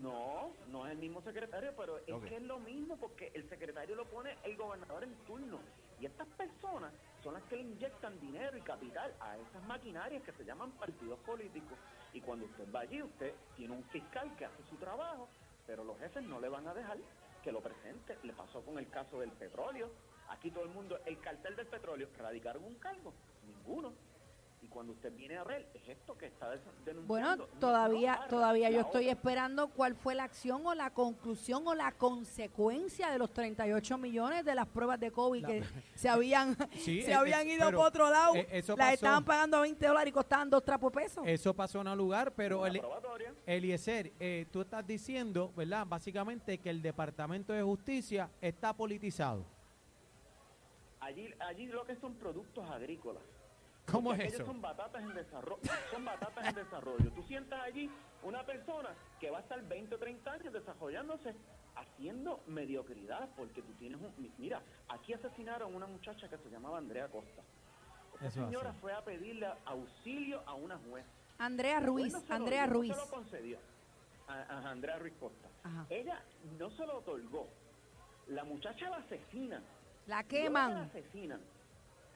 No, 0.00 0.50
no 0.68 0.86
es 0.86 0.92
el 0.92 0.98
mismo 0.98 1.20
secretario, 1.22 1.72
pero 1.76 1.98
es 1.98 2.28
que 2.28 2.36
es 2.36 2.42
lo 2.42 2.58
mismo 2.58 2.96
porque 2.96 3.32
el 3.34 3.48
secretario 3.48 3.96
lo 3.96 4.04
pone 4.06 4.36
el 4.44 4.56
gobernador 4.56 5.04
en 5.04 5.14
turno. 5.26 5.58
Y 6.00 6.06
estas 6.06 6.26
personas 6.28 6.92
son 7.22 7.34
las 7.34 7.42
que 7.44 7.56
le 7.56 7.62
inyectan 7.62 8.18
dinero 8.20 8.56
y 8.56 8.62
capital 8.62 9.12
a 9.20 9.36
esas 9.36 9.62
maquinarias 9.64 10.22
que 10.22 10.32
se 10.32 10.44
llaman 10.44 10.70
partidos 10.72 11.18
políticos. 11.20 11.76
Y 12.14 12.20
cuando 12.20 12.46
usted 12.46 12.64
va 12.74 12.80
allí, 12.80 13.02
usted 13.02 13.34
tiene 13.56 13.74
un 13.74 13.84
fiscal 13.84 14.34
que 14.36 14.46
hace 14.46 14.62
su 14.70 14.76
trabajo, 14.76 15.28
pero 15.66 15.84
los 15.84 15.98
jefes 15.98 16.22
no 16.22 16.40
le 16.40 16.48
van 16.48 16.66
a 16.66 16.72
dejar 16.72 16.96
que 17.42 17.52
lo 17.52 17.60
presente. 17.60 18.16
Le 18.22 18.32
pasó 18.32 18.62
con 18.62 18.78
el 18.78 18.88
caso 18.88 19.20
del 19.20 19.30
petróleo. 19.32 19.90
Aquí 20.30 20.50
todo 20.50 20.64
el 20.64 20.70
mundo, 20.70 20.98
el 21.06 21.18
cartel 21.20 21.54
del 21.56 21.66
petróleo, 21.66 22.08
radicaron 22.18 22.64
un 22.64 22.74
cargo, 22.76 23.12
ninguno. 23.46 23.92
Y 24.62 24.66
cuando 24.66 24.92
usted 24.92 25.10
viene 25.16 25.38
a 25.38 25.42
ver, 25.44 25.66
es 25.72 25.88
esto 25.88 26.18
que 26.18 26.26
está 26.26 26.50
denunciando. 26.50 27.02
Bueno, 27.06 27.34
No- 27.36 27.46
todavía, 27.58 28.16
no 28.22 28.28
todavía 28.28 28.70
yo 28.70 28.80
estoy 28.82 29.04
otra. 29.06 29.12
esperando 29.12 29.68
cuál 29.70 29.94
fue 29.94 30.14
la 30.14 30.24
acción 30.24 30.66
o 30.66 30.74
la 30.74 30.90
conclusión 30.90 31.66
o 31.66 31.74
la 31.74 31.92
consecuencia 31.92 33.10
de 33.10 33.18
los 33.18 33.32
38 33.32 33.96
millones 33.96 34.44
de 34.44 34.54
las 34.54 34.66
pruebas 34.66 35.00
de 35.00 35.10
COVID 35.10 35.40
La- 35.42 35.48
que 35.48 35.64
se 35.94 36.10
habían, 36.10 36.54
Sí, 36.74 37.00
se 37.02 37.14
habían 37.14 37.48
ido 37.48 37.64
por 37.72 37.86
otro 37.86 38.10
lado. 38.10 38.34
eh, 38.36 38.46
eso 38.52 38.76
las 38.76 38.92
estaban 38.94 39.24
pagando 39.24 39.56
a 39.56 39.60
20 39.62 39.86
dólares 39.86 40.10
y 40.10 40.12
costaban 40.12 40.50
dos 40.50 40.62
trapos 40.62 40.92
pesos. 40.92 41.24
Eso 41.26 41.54
pasó 41.54 41.80
en 41.80 41.88
un 41.88 41.96
lugar, 41.96 42.32
pero 42.34 42.66
el. 42.66 42.80
Eliezer, 43.46 44.12
eh, 44.20 44.46
tú 44.52 44.60
estás 44.60 44.86
diciendo, 44.86 45.52
¿verdad? 45.56 45.86
Básicamente 45.86 46.58
que 46.58 46.68
el 46.70 46.82
Departamento 46.82 47.52
de 47.54 47.62
Justicia 47.62 48.30
está 48.42 48.74
politizado. 48.76 49.44
Allí, 51.00 51.32
allí 51.40 51.66
lo 51.66 51.84
que 51.84 51.96
son 51.96 52.14
productos 52.14 52.68
agrícolas. 52.70 53.22
¿Cómo 53.90 54.10
Porque 54.10 54.26
es 54.26 54.34
eso? 54.34 54.46
Son 54.46 54.60
batatas 54.60 55.02
en 55.02 55.14
desarrollo. 55.14 55.62
Son 55.90 56.04
batatas 56.04 56.46
en 56.48 56.54
desarrollo. 56.54 57.10
Tú 57.12 57.22
sientas 57.24 57.60
allí 57.62 57.90
una 58.22 58.44
persona 58.44 58.90
que 59.18 59.30
va 59.30 59.38
a 59.38 59.40
estar 59.40 59.60
20 59.66 59.94
o 59.94 59.98
30 59.98 60.30
años 60.32 60.52
desarrollándose 60.52 61.34
haciendo 61.74 62.40
mediocridad 62.46 63.28
porque 63.36 63.62
tú 63.62 63.72
tienes 63.74 64.00
un... 64.00 64.12
mi- 64.18 64.30
Mira, 64.38 64.62
aquí 64.88 65.12
asesinaron 65.14 65.72
a 65.72 65.76
una 65.76 65.86
muchacha 65.86 66.28
que 66.28 66.36
se 66.38 66.50
llamaba 66.50 66.78
Andrea 66.78 67.08
Costa. 67.08 67.42
Esa 68.16 68.26
Eso 68.26 68.44
señora 68.44 68.72
fue 68.74 68.92
a 68.92 69.02
pedirle 69.02 69.48
auxilio 69.64 70.42
a 70.46 70.54
una 70.54 70.76
juez. 70.78 71.04
Andrea 71.38 71.80
Ruiz, 71.80 72.12
no 72.12 72.20
se 72.20 72.28
lo 72.28 72.34
Andrea 72.34 72.64
dio, 72.66 72.72
Ruiz. 72.74 72.90
No 72.90 72.94
se 72.96 73.00
lo 73.06 73.10
concedió 73.10 73.58
a, 74.28 74.34
a 74.34 74.70
Andrea 74.70 74.98
Ruiz 74.98 75.14
Costa. 75.18 75.48
Ajá. 75.64 75.86
Ella 75.88 76.22
no 76.58 76.70
se 76.70 76.86
lo 76.86 76.98
otorgó. 76.98 77.48
La 78.28 78.44
muchacha 78.44 78.90
la 78.90 78.98
asesina. 78.98 79.62
La 80.10 80.16
Luego 80.22 80.28
que 80.28 80.36
la 80.38 80.42
queman. 80.44 80.72
asesinan. 80.76 81.40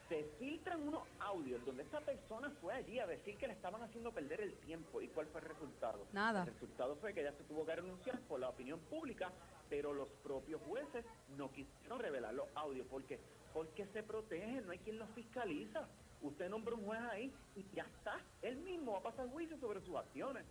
Se 0.09 0.23
filtran 0.37 0.85
unos 0.85 1.03
audios 1.19 1.65
donde 1.65 1.83
esta 1.83 2.01
persona 2.01 2.51
fue 2.61 2.73
allí 2.73 2.99
a 2.99 3.07
decir 3.07 3.37
que 3.37 3.47
le 3.47 3.53
estaban 3.53 3.81
haciendo 3.81 4.11
perder 4.11 4.41
el 4.41 4.53
tiempo. 4.57 5.01
¿Y 5.01 5.07
cuál 5.07 5.27
fue 5.27 5.39
el 5.39 5.47
resultado? 5.47 6.05
Nada. 6.11 6.41
El 6.41 6.47
resultado 6.47 6.97
fue 6.97 7.13
que 7.13 7.21
ella 7.21 7.31
se 7.31 7.43
tuvo 7.45 7.65
que 7.65 7.73
renunciar 7.73 8.19
por 8.27 8.41
la 8.41 8.49
opinión 8.49 8.81
pública, 8.81 9.31
pero 9.69 9.93
los 9.93 10.09
propios 10.23 10.61
jueces 10.67 11.05
no 11.37 11.49
quisieron 11.53 11.99
revelar 11.99 12.33
los 12.33 12.47
audios. 12.55 12.85
¿Por 12.87 13.01
qué? 13.05 13.17
Porque 13.53 13.85
se 13.87 14.03
protegen, 14.03 14.65
no 14.65 14.73
hay 14.73 14.79
quien 14.79 14.99
los 14.99 15.09
fiscaliza. 15.11 15.87
Usted 16.21 16.49
nombra 16.49 16.75
un 16.75 16.85
juez 16.85 16.99
ahí 17.11 17.33
y 17.55 17.65
ya 17.73 17.83
está. 17.83 18.19
Él 18.41 18.57
mismo 18.57 18.91
va 18.91 18.99
a 18.99 19.03
pasar 19.03 19.29
juicio 19.29 19.57
sobre 19.57 19.79
sus 19.79 19.95
acciones. 19.95 20.43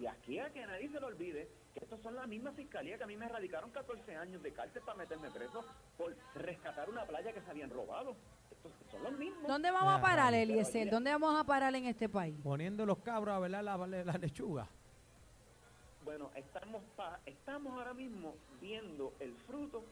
Y 0.00 0.06
aquí 0.06 0.38
a 0.38 0.50
que 0.52 0.66
nadie 0.66 0.88
se 0.90 0.98
lo 1.00 1.06
olvide 1.08 1.48
que 1.74 1.80
estos 1.84 2.00
son 2.02 2.14
la 2.16 2.26
misma 2.26 2.52
fiscalía 2.52 2.96
que 2.98 3.04
a 3.04 3.06
mí 3.06 3.16
me 3.16 3.26
erradicaron 3.26 3.70
14 3.70 4.16
años 4.16 4.42
de 4.42 4.52
cárcel 4.52 4.82
para 4.84 4.98
meterme 4.98 5.30
preso 5.30 5.64
por 5.96 6.14
rescatar 6.34 6.88
una 6.90 7.04
playa 7.04 7.32
que 7.32 7.40
se 7.40 7.50
habían 7.50 7.70
robado. 7.70 8.14
Estos 8.50 8.72
son 8.90 9.02
los 9.02 9.12
mismos. 9.18 9.46
¿Dónde 9.46 9.70
vamos 9.70 9.92
a 9.94 10.00
parar, 10.00 10.34
Eliezer? 10.34 10.90
¿Dónde 10.90 11.10
vamos 11.12 11.38
a 11.40 11.44
parar 11.44 11.74
en 11.74 11.86
este 11.86 12.08
país? 12.08 12.36
Poniendo 12.42 12.84
los 12.86 12.98
cabros 12.98 13.34
a 13.34 13.38
velar 13.38 13.64
la, 13.64 13.76
la, 13.76 14.04
la 14.04 14.12
lechuga. 14.14 14.68
Bueno, 16.04 16.30
estamos 16.34 16.82
pa- 16.96 17.20
estamos 17.26 17.72
ahora 17.74 17.94
mismo 17.94 18.34
viendo 18.60 19.12
el 19.20 19.34
fruto 19.46 19.84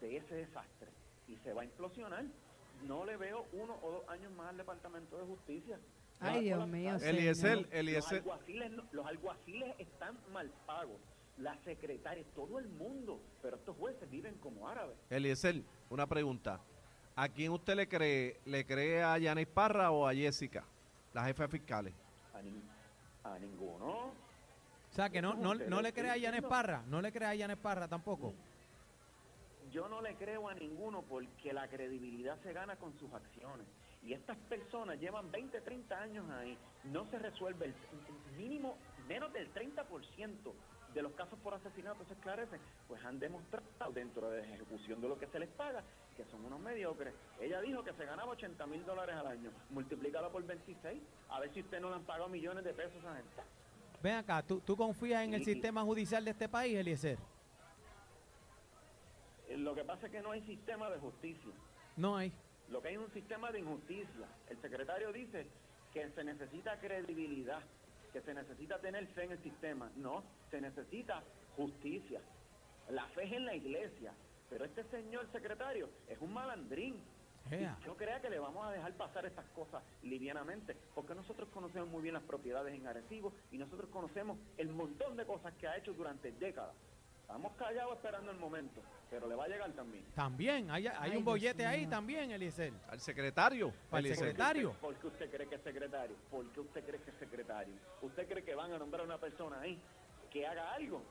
de 0.00 0.16
ese 0.16 0.34
desastre 0.34 0.88
y 1.28 1.36
se 1.36 1.52
va 1.52 1.62
a 1.62 1.64
implosionar. 1.64 2.24
No 2.86 3.04
le 3.04 3.16
veo 3.16 3.46
uno 3.52 3.76
o 3.82 3.90
dos 3.90 4.08
años 4.08 4.32
más 4.32 4.48
al 4.50 4.56
Departamento 4.58 5.16
de 5.16 5.24
Justicia. 5.24 5.78
Ay, 6.20 6.44
Dios 6.44 6.66
mío, 6.68 6.96
Eliezer. 6.96 7.68
Eliezer, 7.70 8.02
Los 8.02 8.12
alguaciles, 8.12 8.70
no- 8.72 8.84
los 8.92 9.06
alguaciles 9.06 9.74
están 9.78 10.16
mal 10.32 10.50
pagos. 10.66 10.96
La 11.38 11.54
secretaria, 11.64 12.24
todo 12.34 12.58
el 12.58 12.68
mundo, 12.68 13.20
pero 13.42 13.56
estos 13.56 13.76
jueces 13.76 14.10
viven 14.10 14.34
como 14.38 14.68
árabes. 14.68 14.96
Eliezer, 15.10 15.62
una 15.90 16.06
pregunta. 16.06 16.60
¿A 17.14 17.28
quién 17.28 17.52
usted 17.52 17.74
le 17.76 17.88
cree? 17.88 18.40
¿Le 18.46 18.64
cree 18.64 19.02
a 19.02 19.18
Yanis 19.18 19.46
Parra 19.46 19.90
o 19.90 20.06
a 20.06 20.14
Jessica, 20.14 20.64
la 21.12 21.24
jefa 21.26 21.42
de 21.44 21.48
fiscales? 21.50 21.92
A, 22.34 22.40
nin- 22.40 22.62
a 23.24 23.38
ninguno. 23.38 23.86
O 23.86 24.94
sea, 24.94 25.10
que 25.10 25.20
no, 25.20 25.34
no, 25.34 25.54
no 25.54 25.82
le 25.82 25.92
crea 25.92 26.12
a 26.12 26.16
Yanes 26.16 26.42
Parra. 26.42 26.82
No 26.88 27.02
le 27.02 27.12
crea 27.12 27.30
a 27.30 27.34
Yanes 27.34 27.58
Parra 27.58 27.86
tampoco. 27.86 28.32
Yo 29.70 29.88
no 29.88 30.00
le 30.00 30.14
creo 30.14 30.48
a 30.48 30.54
ninguno 30.54 31.02
porque 31.02 31.52
la 31.52 31.68
credibilidad 31.68 32.38
se 32.42 32.52
gana 32.54 32.76
con 32.76 32.98
sus 32.98 33.12
acciones. 33.12 33.66
Y 34.06 34.12
estas 34.12 34.36
personas 34.48 35.00
llevan 35.00 35.30
20, 35.32 35.60
30 35.60 36.00
años 36.00 36.30
ahí. 36.30 36.56
No 36.84 37.04
se 37.10 37.18
resuelve 37.18 37.66
el 37.66 37.74
mínimo, 38.36 38.78
menos 39.08 39.32
del 39.32 39.52
30% 39.52 40.52
de 40.94 41.02
los 41.02 41.12
casos 41.12 41.38
por 41.40 41.52
asesinato 41.54 42.04
se 42.06 42.14
esclarecen. 42.14 42.60
Pues 42.86 43.04
han 43.04 43.18
demostrado 43.18 43.92
dentro 43.92 44.30
de 44.30 44.46
la 44.46 44.54
ejecución 44.54 45.00
de 45.00 45.08
lo 45.08 45.18
que 45.18 45.26
se 45.26 45.40
les 45.40 45.48
paga 45.50 45.82
que 46.16 46.24
son 46.26 46.44
unos 46.44 46.60
mediocres. 46.60 47.12
Ella 47.40 47.60
dijo 47.60 47.82
que 47.82 47.92
se 47.94 48.04
ganaba 48.06 48.30
80 48.30 48.66
mil 48.66 48.86
dólares 48.86 49.16
al 49.16 49.26
año. 49.26 49.50
Multiplícalo 49.70 50.30
por 50.30 50.46
26. 50.46 51.02
A 51.28 51.40
ver 51.40 51.52
si 51.52 51.60
usted 51.60 51.80
no 51.80 51.90
le 51.90 51.96
han 51.96 52.04
pagado 52.04 52.28
millones 52.28 52.64
de 52.64 52.72
pesos 52.72 53.04
a 53.04 53.16
gente. 53.16 53.42
Ven 54.02 54.14
acá, 54.14 54.42
¿tú, 54.42 54.60
tú 54.60 54.76
confías 54.76 55.24
en 55.24 55.34
el 55.34 55.44
sistema 55.44 55.82
judicial 55.82 56.24
de 56.24 56.30
este 56.30 56.48
país, 56.48 56.76
Eliezer? 56.76 57.18
Eh, 59.48 59.56
Lo 59.58 59.74
que 59.74 59.84
pasa 59.84 60.06
es 60.06 60.12
que 60.12 60.22
no 60.22 60.30
hay 60.30 60.42
sistema 60.42 60.88
de 60.90 60.98
justicia. 60.98 61.50
No 61.96 62.16
hay. 62.16 62.32
Lo 62.70 62.82
que 62.82 62.88
hay 62.88 62.94
es 62.94 63.00
un 63.00 63.12
sistema 63.12 63.50
de 63.52 63.60
injusticia. 63.60 64.26
El 64.50 64.60
secretario 64.60 65.12
dice 65.12 65.46
que 65.92 66.08
se 66.10 66.24
necesita 66.24 66.78
credibilidad, 66.78 67.60
que 68.12 68.20
se 68.20 68.34
necesita 68.34 68.80
tener 68.80 69.06
fe 69.08 69.24
en 69.24 69.32
el 69.32 69.42
sistema. 69.42 69.90
No, 69.96 70.22
se 70.50 70.60
necesita 70.60 71.22
justicia. 71.56 72.20
La 72.90 73.04
fe 73.08 73.24
es 73.24 73.32
en 73.32 73.46
la 73.46 73.54
iglesia. 73.54 74.12
Pero 74.50 74.64
este 74.64 74.84
señor 74.84 75.26
secretario 75.32 75.88
es 76.08 76.18
un 76.20 76.32
malandrín. 76.32 76.96
Ea. 77.50 77.78
Y 77.82 77.86
No 77.86 77.96
crea 77.96 78.20
que 78.20 78.30
le 78.30 78.40
vamos 78.40 78.66
a 78.66 78.72
dejar 78.72 78.92
pasar 78.94 79.24
estas 79.24 79.44
cosas 79.50 79.82
livianamente, 80.02 80.76
porque 80.94 81.14
nosotros 81.14 81.48
conocemos 81.50 81.88
muy 81.88 82.02
bien 82.02 82.14
las 82.14 82.24
propiedades 82.24 82.74
en 82.74 82.86
Arecibo 82.86 83.32
y 83.52 83.58
nosotros 83.58 83.88
conocemos 83.90 84.36
el 84.56 84.68
montón 84.68 85.16
de 85.16 85.24
cosas 85.24 85.54
que 85.54 85.68
ha 85.68 85.76
hecho 85.76 85.92
durante 85.92 86.32
décadas. 86.32 86.74
Estamos 87.26 87.52
callados 87.56 87.96
esperando 87.96 88.30
el 88.30 88.38
momento, 88.38 88.80
pero 89.10 89.26
le 89.26 89.34
va 89.34 89.44
a 89.46 89.48
llegar 89.48 89.72
también. 89.72 90.04
También, 90.14 90.70
hay, 90.70 90.86
hay 90.86 90.94
Ay, 90.96 91.08
un 91.10 91.16
Dios 91.16 91.24
bollete 91.24 91.66
ahí 91.66 91.80
mío. 91.80 91.90
también, 91.90 92.30
Eliezer. 92.30 92.72
¿Al 92.88 93.00
secretario? 93.00 93.72
Al 93.90 94.06
secretario. 94.06 94.72
¿Por 94.80 94.94
qué 94.94 95.06
usted 95.08 95.30
cree 95.30 95.48
que 95.48 95.56
es 95.56 95.62
secretario? 95.62 96.16
¿Por 96.30 96.46
qué 96.52 96.60
usted 96.60 96.84
cree 96.86 97.00
que 97.00 97.10
es 97.10 97.16
secretario? 97.16 97.74
¿Usted 98.00 98.28
cree 98.28 98.44
que 98.44 98.54
van 98.54 98.72
a 98.72 98.78
nombrar 98.78 99.00
a 99.00 99.04
una 99.04 99.18
persona 99.18 99.60
ahí 99.60 99.76
que 100.30 100.46
haga 100.46 100.72
algo? 100.72 101.02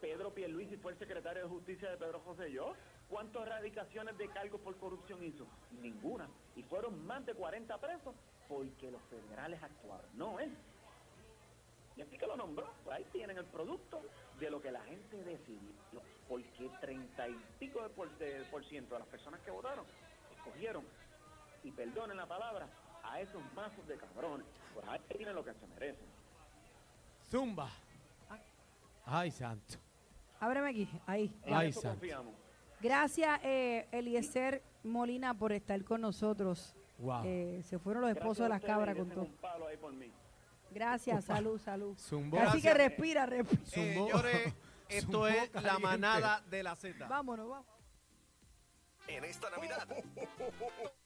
Pedro 0.00 0.34
Pierluisi 0.34 0.76
fue 0.76 0.90
el 0.92 0.98
secretario 0.98 1.44
de 1.44 1.48
Justicia 1.48 1.88
de 1.88 1.96
Pedro 1.98 2.20
José 2.24 2.50
Yo. 2.50 2.74
¿Cuántas 3.08 3.46
erradicaciones 3.46 4.18
de 4.18 4.28
cargos 4.28 4.60
por 4.60 4.76
corrupción 4.76 5.22
hizo? 5.22 5.46
Ninguna. 5.80 6.28
Y 6.56 6.64
fueron 6.64 7.06
más 7.06 7.24
de 7.24 7.34
40 7.34 7.78
presos 7.78 8.14
porque 8.48 8.90
los 8.90 9.00
federales 9.02 9.62
actuaron, 9.62 10.06
no 10.14 10.40
él. 10.40 10.52
Y 11.96 12.02
así 12.02 12.16
que 12.18 12.26
lo 12.26 12.36
nombró. 12.36 12.68
Pues 12.82 12.96
ahí 12.96 13.04
tienen 13.12 13.36
el 13.36 13.44
producto 13.44 14.00
de 14.40 14.50
lo 14.50 14.60
que 14.60 14.72
la 14.72 14.80
gente 14.82 15.22
decidió. 15.22 15.70
Porque 16.28 16.70
30 16.80 17.28
y 17.28 17.36
pico 17.58 17.82
de 17.82 17.90
por, 17.90 18.08
de 18.18 18.44
por 18.50 18.64
ciento 18.64 18.94
de 18.94 19.00
las 19.00 19.08
personas 19.08 19.40
que 19.40 19.50
votaron 19.50 19.84
escogieron, 20.36 20.84
y 21.62 21.70
perdonen 21.70 22.16
la 22.16 22.26
palabra, 22.26 22.66
a 23.02 23.20
esos 23.20 23.42
mazos 23.54 23.86
de 23.86 23.96
cabrones. 23.96 24.46
Pues 24.74 24.86
ahí 24.88 25.00
tienen 25.14 25.34
lo 25.34 25.44
que 25.44 25.52
se 25.52 25.66
merecen. 25.66 26.06
Zumba. 27.28 27.70
Ay, 29.04 29.30
santo. 29.30 29.74
Ábreme 30.38 30.70
aquí, 30.70 30.88
ahí. 31.06 31.30
En 31.44 31.54
Ay, 31.54 31.72
santo. 31.72 31.90
confiamos. 31.90 32.34
Gracias, 32.80 33.40
eh, 33.44 33.86
Eliezer 33.92 34.62
Molina, 34.84 35.34
por 35.34 35.52
estar 35.52 35.82
con 35.84 36.00
nosotros. 36.00 36.74
Wow. 36.98 37.22
Eh, 37.24 37.60
se 37.64 37.78
fueron 37.78 38.02
los 38.02 38.10
esposos 38.12 38.38
de 38.38 38.44
a 38.46 38.48
las 38.48 38.62
cabras 38.62 38.96
con 38.96 39.10
todo. 39.10 39.24
un 39.24 39.32
palo 39.32 39.66
ahí 39.66 39.76
por 39.76 39.92
mí. 39.92 40.10
Gracias, 40.70 41.24
salud, 41.24 41.60
salud. 41.60 41.96
Zumbó. 41.98 42.38
Así 42.40 42.62
que 42.62 42.72
respira, 42.72 43.26
respira. 43.26 43.62
Eh, 43.62 43.94
señores, 43.94 44.54
esto 44.88 45.26
Zumbó 45.26 45.28
es 45.28 45.52
la 45.62 45.78
manada 45.78 46.42
de 46.48 46.62
la 46.62 46.76
Z. 46.76 47.06
Vámonos, 47.08 47.48
vamos. 47.48 47.66
En 49.08 49.24
esta 49.24 49.50
Navidad, 49.50 49.88